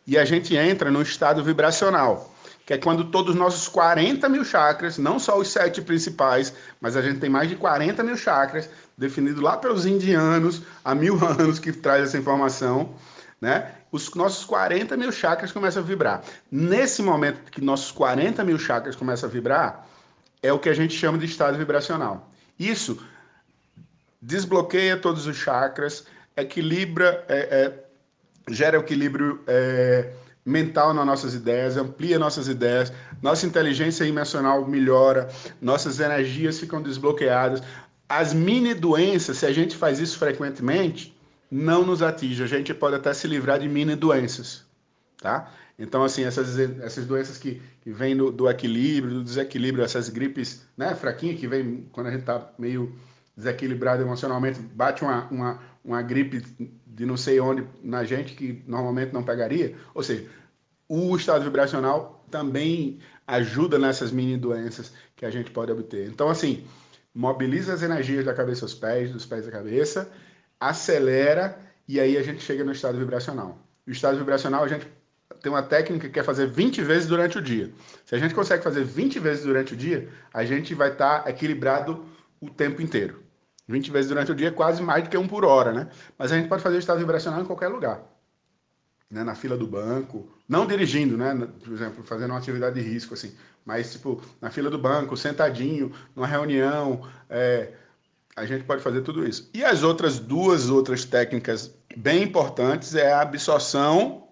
[0.06, 2.34] E a gente entra no estado vibracional,
[2.66, 6.94] que é quando todos os nossos 40 mil chakras, não só os sete principais, mas
[6.94, 11.58] a gente tem mais de 40 mil chakras, definido lá pelos indianos, há mil anos
[11.58, 12.90] que traz essa informação,
[13.42, 13.72] né?
[13.90, 16.22] Os nossos 40 mil chakras começam a vibrar.
[16.48, 19.84] Nesse momento que nossos 40 mil chakras começam a vibrar,
[20.40, 22.30] é o que a gente chama de estado vibracional.
[22.56, 23.04] Isso
[24.20, 26.04] desbloqueia todos os chakras,
[26.36, 27.38] equilibra, é,
[28.48, 30.12] é, gera equilíbrio é,
[30.46, 35.28] mental nas nossas ideias, amplia nossas ideias, nossa inteligência emocional melhora,
[35.60, 37.60] nossas energias ficam desbloqueadas.
[38.08, 41.12] As mini doenças, se a gente faz isso frequentemente,
[41.52, 42.42] não nos atinge.
[42.42, 44.64] A gente pode até se livrar de mini doenças,
[45.20, 45.52] tá?
[45.78, 50.66] Então, assim, essas, essas doenças que, que vêm do, do equilíbrio, do desequilíbrio, essas gripes
[50.76, 52.94] né, fraquinhas que vem quando a gente está meio
[53.36, 56.42] desequilibrado emocionalmente, bate uma, uma, uma gripe
[56.86, 59.76] de não sei onde na gente que normalmente não pegaria.
[59.94, 60.26] Ou seja,
[60.88, 66.08] o estado vibracional também ajuda nessas mini doenças que a gente pode obter.
[66.08, 66.64] Então, assim,
[67.14, 70.10] mobiliza as energias da cabeça aos pés, dos pés à cabeça,
[70.68, 71.58] acelera
[71.88, 73.58] e aí a gente chega no estado vibracional.
[73.86, 74.86] O estado vibracional a gente
[75.42, 77.72] tem uma técnica que é fazer 20 vezes durante o dia.
[78.04, 82.04] Se a gente consegue fazer 20 vezes durante o dia, a gente vai estar equilibrado
[82.40, 83.22] o tempo inteiro.
[83.68, 85.88] 20 vezes durante o dia é quase mais do que um por hora, né?
[86.18, 88.02] Mas a gente pode fazer o estado vibracional em qualquer lugar.
[89.10, 89.24] Né?
[89.24, 91.34] Na fila do banco, não dirigindo, né?
[91.62, 93.34] Por exemplo, fazendo uma atividade de risco, assim.
[93.64, 97.72] Mas, tipo, na fila do banco, sentadinho, numa reunião, é...
[98.34, 99.50] a gente pode fazer tudo isso.
[99.52, 104.28] E as outras duas outras técnicas bem importantes é a absorção.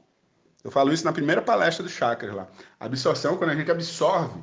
[0.64, 2.48] Eu falo isso na primeira palestra do chakra lá.
[2.78, 4.40] Absorção, quando a gente absorve,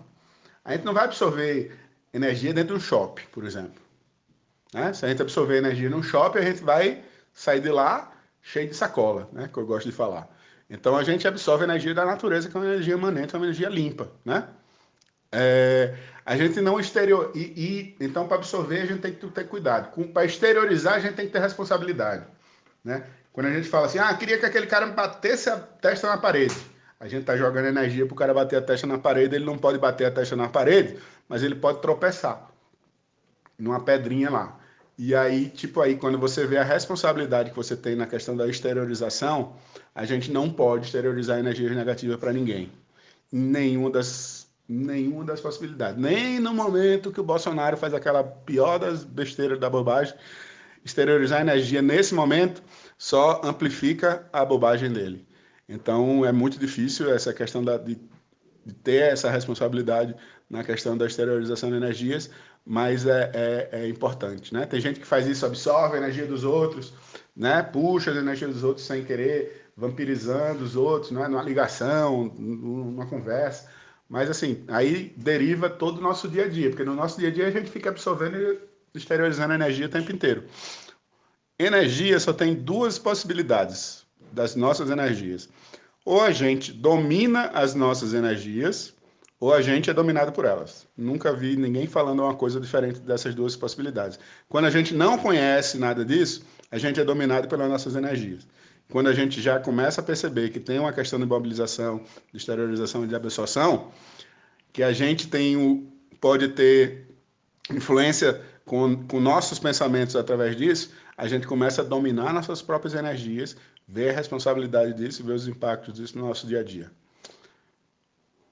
[0.64, 1.78] a gente não vai absorver
[2.14, 3.82] energia dentro de um shopping, por exemplo.
[4.74, 4.94] Né?
[4.94, 7.04] Se a gente absorver energia num shopping, a gente vai
[7.34, 9.50] sair de lá cheio de sacola, né?
[9.52, 10.28] que eu gosto de falar.
[10.70, 13.70] Então a gente absorve energia da natureza, que é uma energia imanente, é uma energia
[13.70, 14.12] limpa.
[14.26, 14.48] Né?
[15.32, 15.96] É,
[16.28, 19.90] a gente não exterior e, e então para absorver a gente tem que ter cuidado.
[20.08, 22.26] Para exteriorizar a gente tem que ter responsabilidade,
[22.84, 23.06] né?
[23.32, 26.58] Quando a gente fala assim, ah, queria que aquele cara batesse a testa na parede,
[27.00, 29.58] a gente está jogando energia para o cara bater a testa na parede, ele não
[29.58, 30.98] pode bater a testa na parede,
[31.30, 32.52] mas ele pode tropeçar
[33.58, 34.60] numa pedrinha lá.
[34.98, 38.48] E aí, tipo aí, quando você vê a responsabilidade que você tem na questão da
[38.48, 39.56] exteriorização,
[39.96, 42.70] a gente não pode exteriorizar energias negativas para ninguém.
[43.32, 46.02] Nenhuma das, nenhuma das possibilidades.
[46.02, 50.14] Nem no momento que o Bolsonaro faz aquela pior das besteiras da bobagem,
[50.84, 52.62] exteriorizar energia nesse momento
[52.98, 55.26] só amplifica a bobagem dele.
[55.68, 58.00] Então é muito difícil essa questão da, de,
[58.66, 60.16] de ter essa responsabilidade
[60.50, 62.30] na questão da exteriorização de energias,
[62.66, 64.66] mas é, é, é, importante, né?
[64.66, 66.94] Tem gente que faz isso, absorve a energia dos outros,
[67.36, 67.62] né?
[67.62, 71.28] Puxa a energia dos outros sem querer, vampirizando os outros, né?
[71.28, 73.70] numa ligação, numa conversa.
[74.10, 77.32] Mas assim, aí deriva todo o nosso dia a dia, porque no nosso dia a
[77.32, 78.60] dia a gente fica absorvendo e
[78.96, 80.46] exteriorizando energia o tempo inteiro.
[81.60, 85.50] Energia só tem duas possibilidades das nossas energias.
[86.06, 88.94] Ou a gente domina as nossas energias,
[89.40, 90.88] ou a gente é dominado por elas.
[90.96, 94.20] Nunca vi ninguém falando uma coisa diferente dessas duas possibilidades.
[94.48, 98.48] Quando a gente não conhece nada disso, a gente é dominado pelas nossas energias.
[98.90, 103.04] Quando a gente já começa a perceber que tem uma questão de mobilização, de exteriorização
[103.04, 103.92] e de absorção,
[104.72, 105.86] que a gente tem o,
[106.22, 107.08] pode ter
[107.70, 113.58] influência com, com nossos pensamentos através disso, a gente começa a dominar nossas próprias energias,
[113.88, 116.92] ver a responsabilidade disso, ver os impactos disso no nosso dia a dia.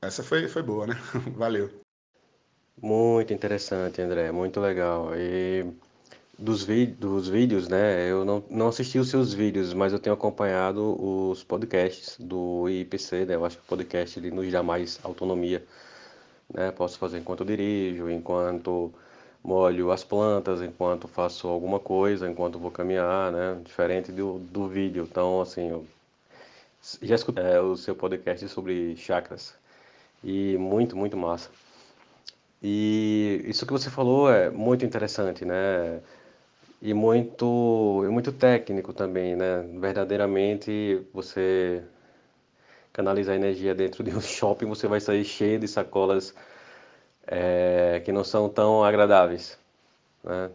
[0.02, 0.96] Essa foi, foi boa, né?
[1.36, 1.70] Valeu.
[2.82, 5.12] Muito interessante, André, muito legal.
[5.16, 5.66] E
[6.38, 6.66] dos,
[6.98, 8.10] dos vídeos, né?
[8.10, 13.26] Eu não, não assisti os seus vídeos, mas eu tenho acompanhado os podcasts do IPC,
[13.26, 13.36] né?
[13.36, 15.66] Eu acho que o podcast ele nos dá mais autonomia,
[16.54, 16.72] né?
[16.72, 18.94] Posso fazer enquanto dirijo, enquanto
[19.44, 23.60] molho as plantas, enquanto faço alguma coisa, enquanto vou caminhar, né?
[23.64, 25.08] Diferente do, do vídeo.
[25.10, 25.86] Então, assim, eu
[27.02, 29.56] já escutei é, o seu podcast sobre chakras
[30.24, 31.50] e muito, muito massa.
[32.62, 36.02] E isso que você falou é muito interessante, né?
[36.86, 39.62] E muito, e muito técnico também, né?
[39.80, 41.84] Verdadeiramente você
[42.94, 46.36] canaliza a energia dentro de um shopping, você vai sair cheio de sacolas
[47.28, 49.60] é, que não são tão agradáveis,
[50.24, 50.52] né?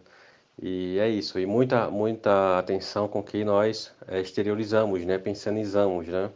[0.63, 5.19] E é isso, e muita, muita atenção com que nós é, exteriorizamos, né?
[5.19, 6.31] Pensanizamos, né?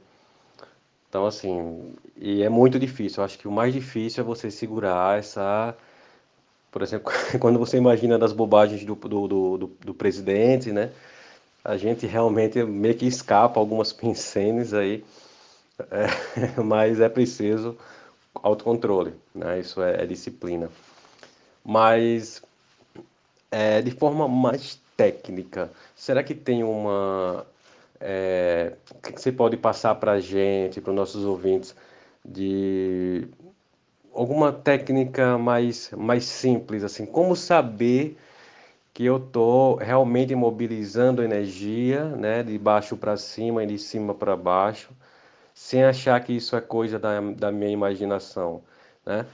[1.09, 3.20] Então, assim, e é muito difícil.
[3.20, 5.76] Eu acho que o mais difícil é você segurar essa.
[6.75, 10.91] Por exemplo, quando você imagina das bobagens do, do, do, do presidente, né?
[11.64, 15.05] A gente realmente meio que escapa algumas pensenes aí,
[15.89, 17.79] é, mas é preciso
[18.35, 19.61] autocontrole, né?
[19.61, 20.68] Isso é, é disciplina.
[21.64, 22.43] Mas,
[23.53, 27.47] é, de forma mais técnica, será que tem uma
[28.01, 31.72] é, o que você pode passar para a gente, para os nossos ouvintes,
[32.25, 33.29] de
[34.15, 38.17] alguma técnica mais, mais simples, assim, como saber
[38.95, 44.37] que eu estou realmente mobilizando energia, né, de baixo para cima e de cima para
[44.37, 44.91] baixo,
[45.55, 48.62] sem achar que isso é coisa da, da minha imaginação,
[49.07, 49.27] né?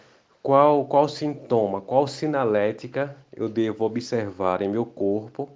[0.43, 5.49] Qual, qual sintoma, qual sinalética eu devo observar em meu corpo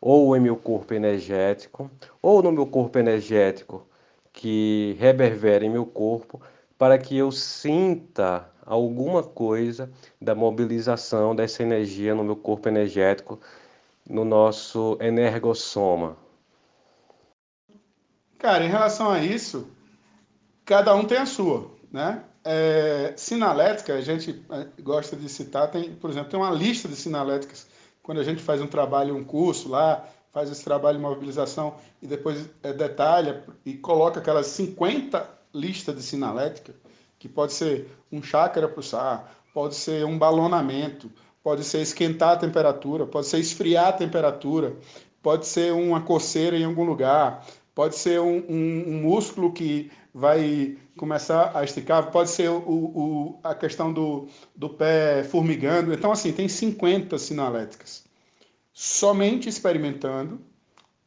[0.00, 1.90] ou em meu corpo energético,
[2.20, 3.86] ou no meu corpo energético
[4.32, 6.40] que reverbera em meu corpo,
[6.76, 9.90] para que eu sinta alguma coisa
[10.20, 13.40] da mobilização dessa energia no meu corpo energético,
[14.08, 16.16] no nosso energossoma.
[18.38, 19.66] Cara, em relação a isso,
[20.64, 22.22] cada um tem a sua, né?
[22.44, 26.94] É, sinalética, a gente é, gosta de citar, tem, por exemplo, tem uma lista de
[26.94, 27.66] sinaléticas
[28.02, 32.06] quando a gente faz um trabalho, um curso lá, faz esse trabalho de mobilização e
[32.06, 36.74] depois é, detalha e coloca aquelas 50 listas de sinalética,
[37.24, 41.10] que pode ser um chácara pulsar, pode ser um balonamento,
[41.42, 44.76] pode ser esquentar a temperatura, pode ser esfriar a temperatura,
[45.22, 47.42] pode ser uma coceira em algum lugar,
[47.74, 53.40] pode ser um, um, um músculo que vai começar a esticar, pode ser o, o,
[53.42, 55.94] a questão do, do pé formigando.
[55.94, 58.04] Então, assim, tem 50 sinaléticas.
[58.70, 60.42] Somente experimentando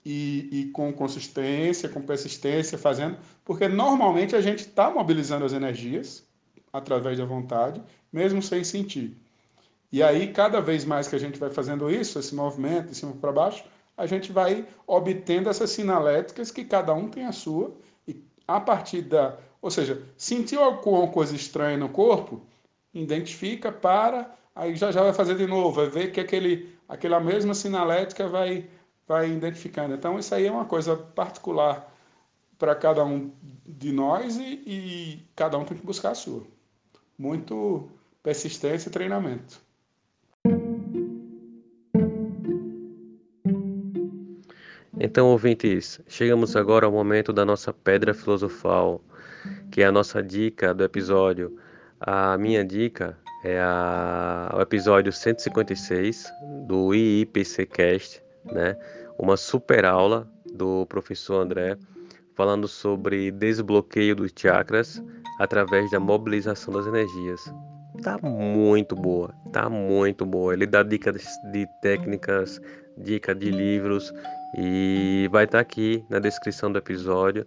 [0.10, 6.24] e, e com consistência, com persistência, fazendo, porque normalmente a gente está mobilizando as energias
[6.72, 9.18] através da vontade, mesmo sem sentir.
[9.92, 13.12] E aí, cada vez mais que a gente vai fazendo isso, esse movimento de cima
[13.20, 13.66] para baixo,
[13.98, 17.76] a gente vai obtendo essas sinaléticas que cada um tem a sua,
[18.08, 19.38] e a partir da.
[19.62, 22.46] Ou seja, sentiu alguma coisa estranha no corpo,
[22.94, 27.54] identifica, para, aí já já vai fazer de novo, vai ver que aquele, aquela mesma
[27.54, 28.70] sinalética vai,
[29.08, 29.94] vai identificando.
[29.94, 31.94] Então, isso aí é uma coisa particular
[32.58, 33.32] para cada um
[33.66, 36.44] de nós e, e cada um tem que buscar a sua.
[37.18, 37.90] Muito
[38.22, 39.62] persistência e treinamento.
[45.00, 49.00] Então, ouvintes, chegamos agora ao momento da nossa pedra filosofal,
[49.72, 51.56] que é a nossa dica do episódio.
[52.00, 56.26] A minha dica é a, o episódio 156
[56.68, 58.76] do IIPCcast, né?
[59.20, 61.78] Uma super aula do professor André
[62.36, 65.02] falando sobre desbloqueio dos chakras
[65.40, 67.42] através da mobilização das energias.
[68.04, 70.54] Tá muito boa, tá muito boa.
[70.54, 72.62] Ele dá dicas de técnicas,
[72.98, 74.14] dica de livros
[74.56, 77.46] e vai estar tá aqui na descrição do episódio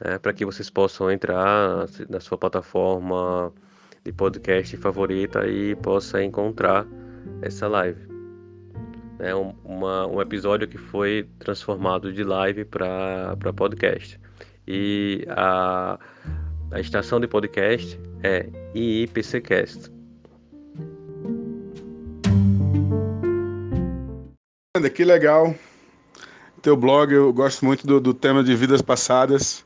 [0.00, 3.52] é, para que vocês possam entrar na sua plataforma
[4.04, 6.86] de podcast favorita e possa encontrar
[7.42, 8.15] essa live.
[9.18, 14.20] É um, uma, um episódio que foi transformado de live para podcast.
[14.66, 15.98] E a,
[16.70, 19.90] a estação de podcast é IIPCcast.
[24.94, 25.54] Que legal
[26.66, 29.64] teu blog, eu gosto muito do, do tema de vidas passadas.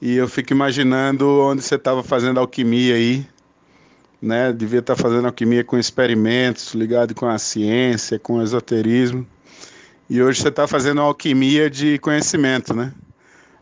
[0.00, 3.26] E eu fico imaginando onde você estava fazendo alquimia aí,
[4.20, 4.52] né?
[4.52, 9.26] Devia estar tá fazendo alquimia com experimentos, ligado com a ciência, com o esoterismo.
[10.08, 12.92] E hoje você está fazendo alquimia de conhecimento, né?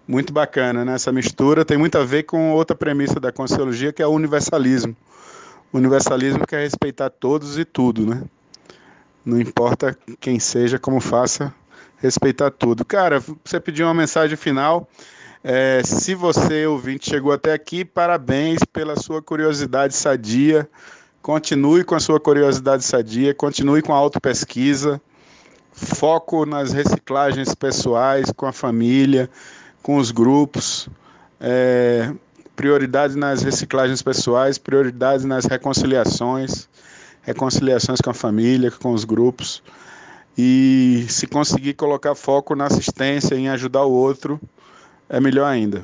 [0.06, 0.94] Muito bacana, né?
[0.94, 4.96] Essa mistura tem muito a ver com outra premissa da Consciologia, que é o universalismo.
[5.70, 8.22] O universalismo quer respeitar todos e tudo, né?
[9.24, 11.54] Não importa quem seja, como faça,
[11.98, 12.82] respeitar tudo.
[12.84, 14.88] Cara, você pediu uma mensagem final.
[15.42, 20.68] É, se você, ouvinte, chegou até aqui, parabéns pela sua curiosidade sadia.
[21.22, 25.00] Continue com a sua curiosidade sadia, continue com a autopesquisa,
[25.72, 29.28] foco nas reciclagens pessoais, com a família,
[29.82, 30.88] com os grupos,
[31.40, 32.12] é,
[32.56, 36.68] prioridade nas reciclagens pessoais, prioridade nas reconciliações,
[37.22, 39.62] reconciliações com a família, com os grupos.
[40.36, 44.40] E se conseguir colocar foco na assistência, em ajudar o outro,
[45.08, 45.82] é melhor ainda.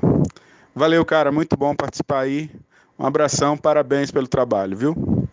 [0.75, 1.33] Valeu, cara.
[1.33, 2.51] Muito bom participar aí.
[2.99, 5.29] Um abração, parabéns pelo trabalho, viu?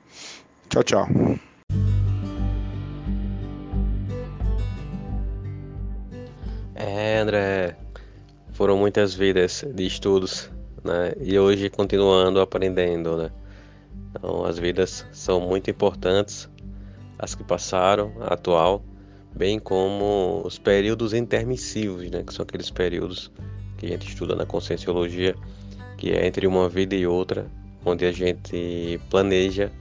[0.70, 1.08] Tchau, tchau.
[6.74, 7.76] É, André,
[8.54, 10.50] foram muitas vidas de estudos,
[10.84, 11.14] né?
[11.20, 13.32] E hoje continuando aprendendo, né?
[14.10, 16.50] Então, as vidas são muito importantes,
[17.18, 18.84] as que passaram, a atual,
[19.36, 23.32] bem como os períodos intermissivos, né, que são aqueles períodos
[23.82, 25.36] que a gente estuda na conscienciologia,
[25.98, 27.48] que é entre uma vida e outra,
[27.84, 29.72] onde a gente planeja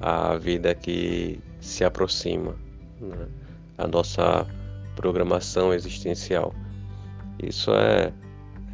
[0.00, 2.56] a vida que se aproxima,
[3.00, 3.28] né,
[3.78, 4.44] a nossa
[4.96, 6.52] programação existencial.
[7.40, 8.12] Isso é,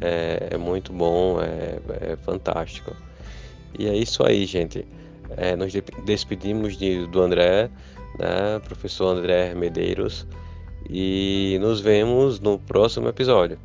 [0.01, 2.95] é, é muito bom, é, é, fantástico.
[3.77, 4.83] E é isso aí, gente.
[5.37, 5.71] É, nos
[6.05, 7.69] despedimos de, do André
[8.17, 10.25] né, professor André Medeiros,
[10.89, 13.59] e nos vemos no próximo episódio.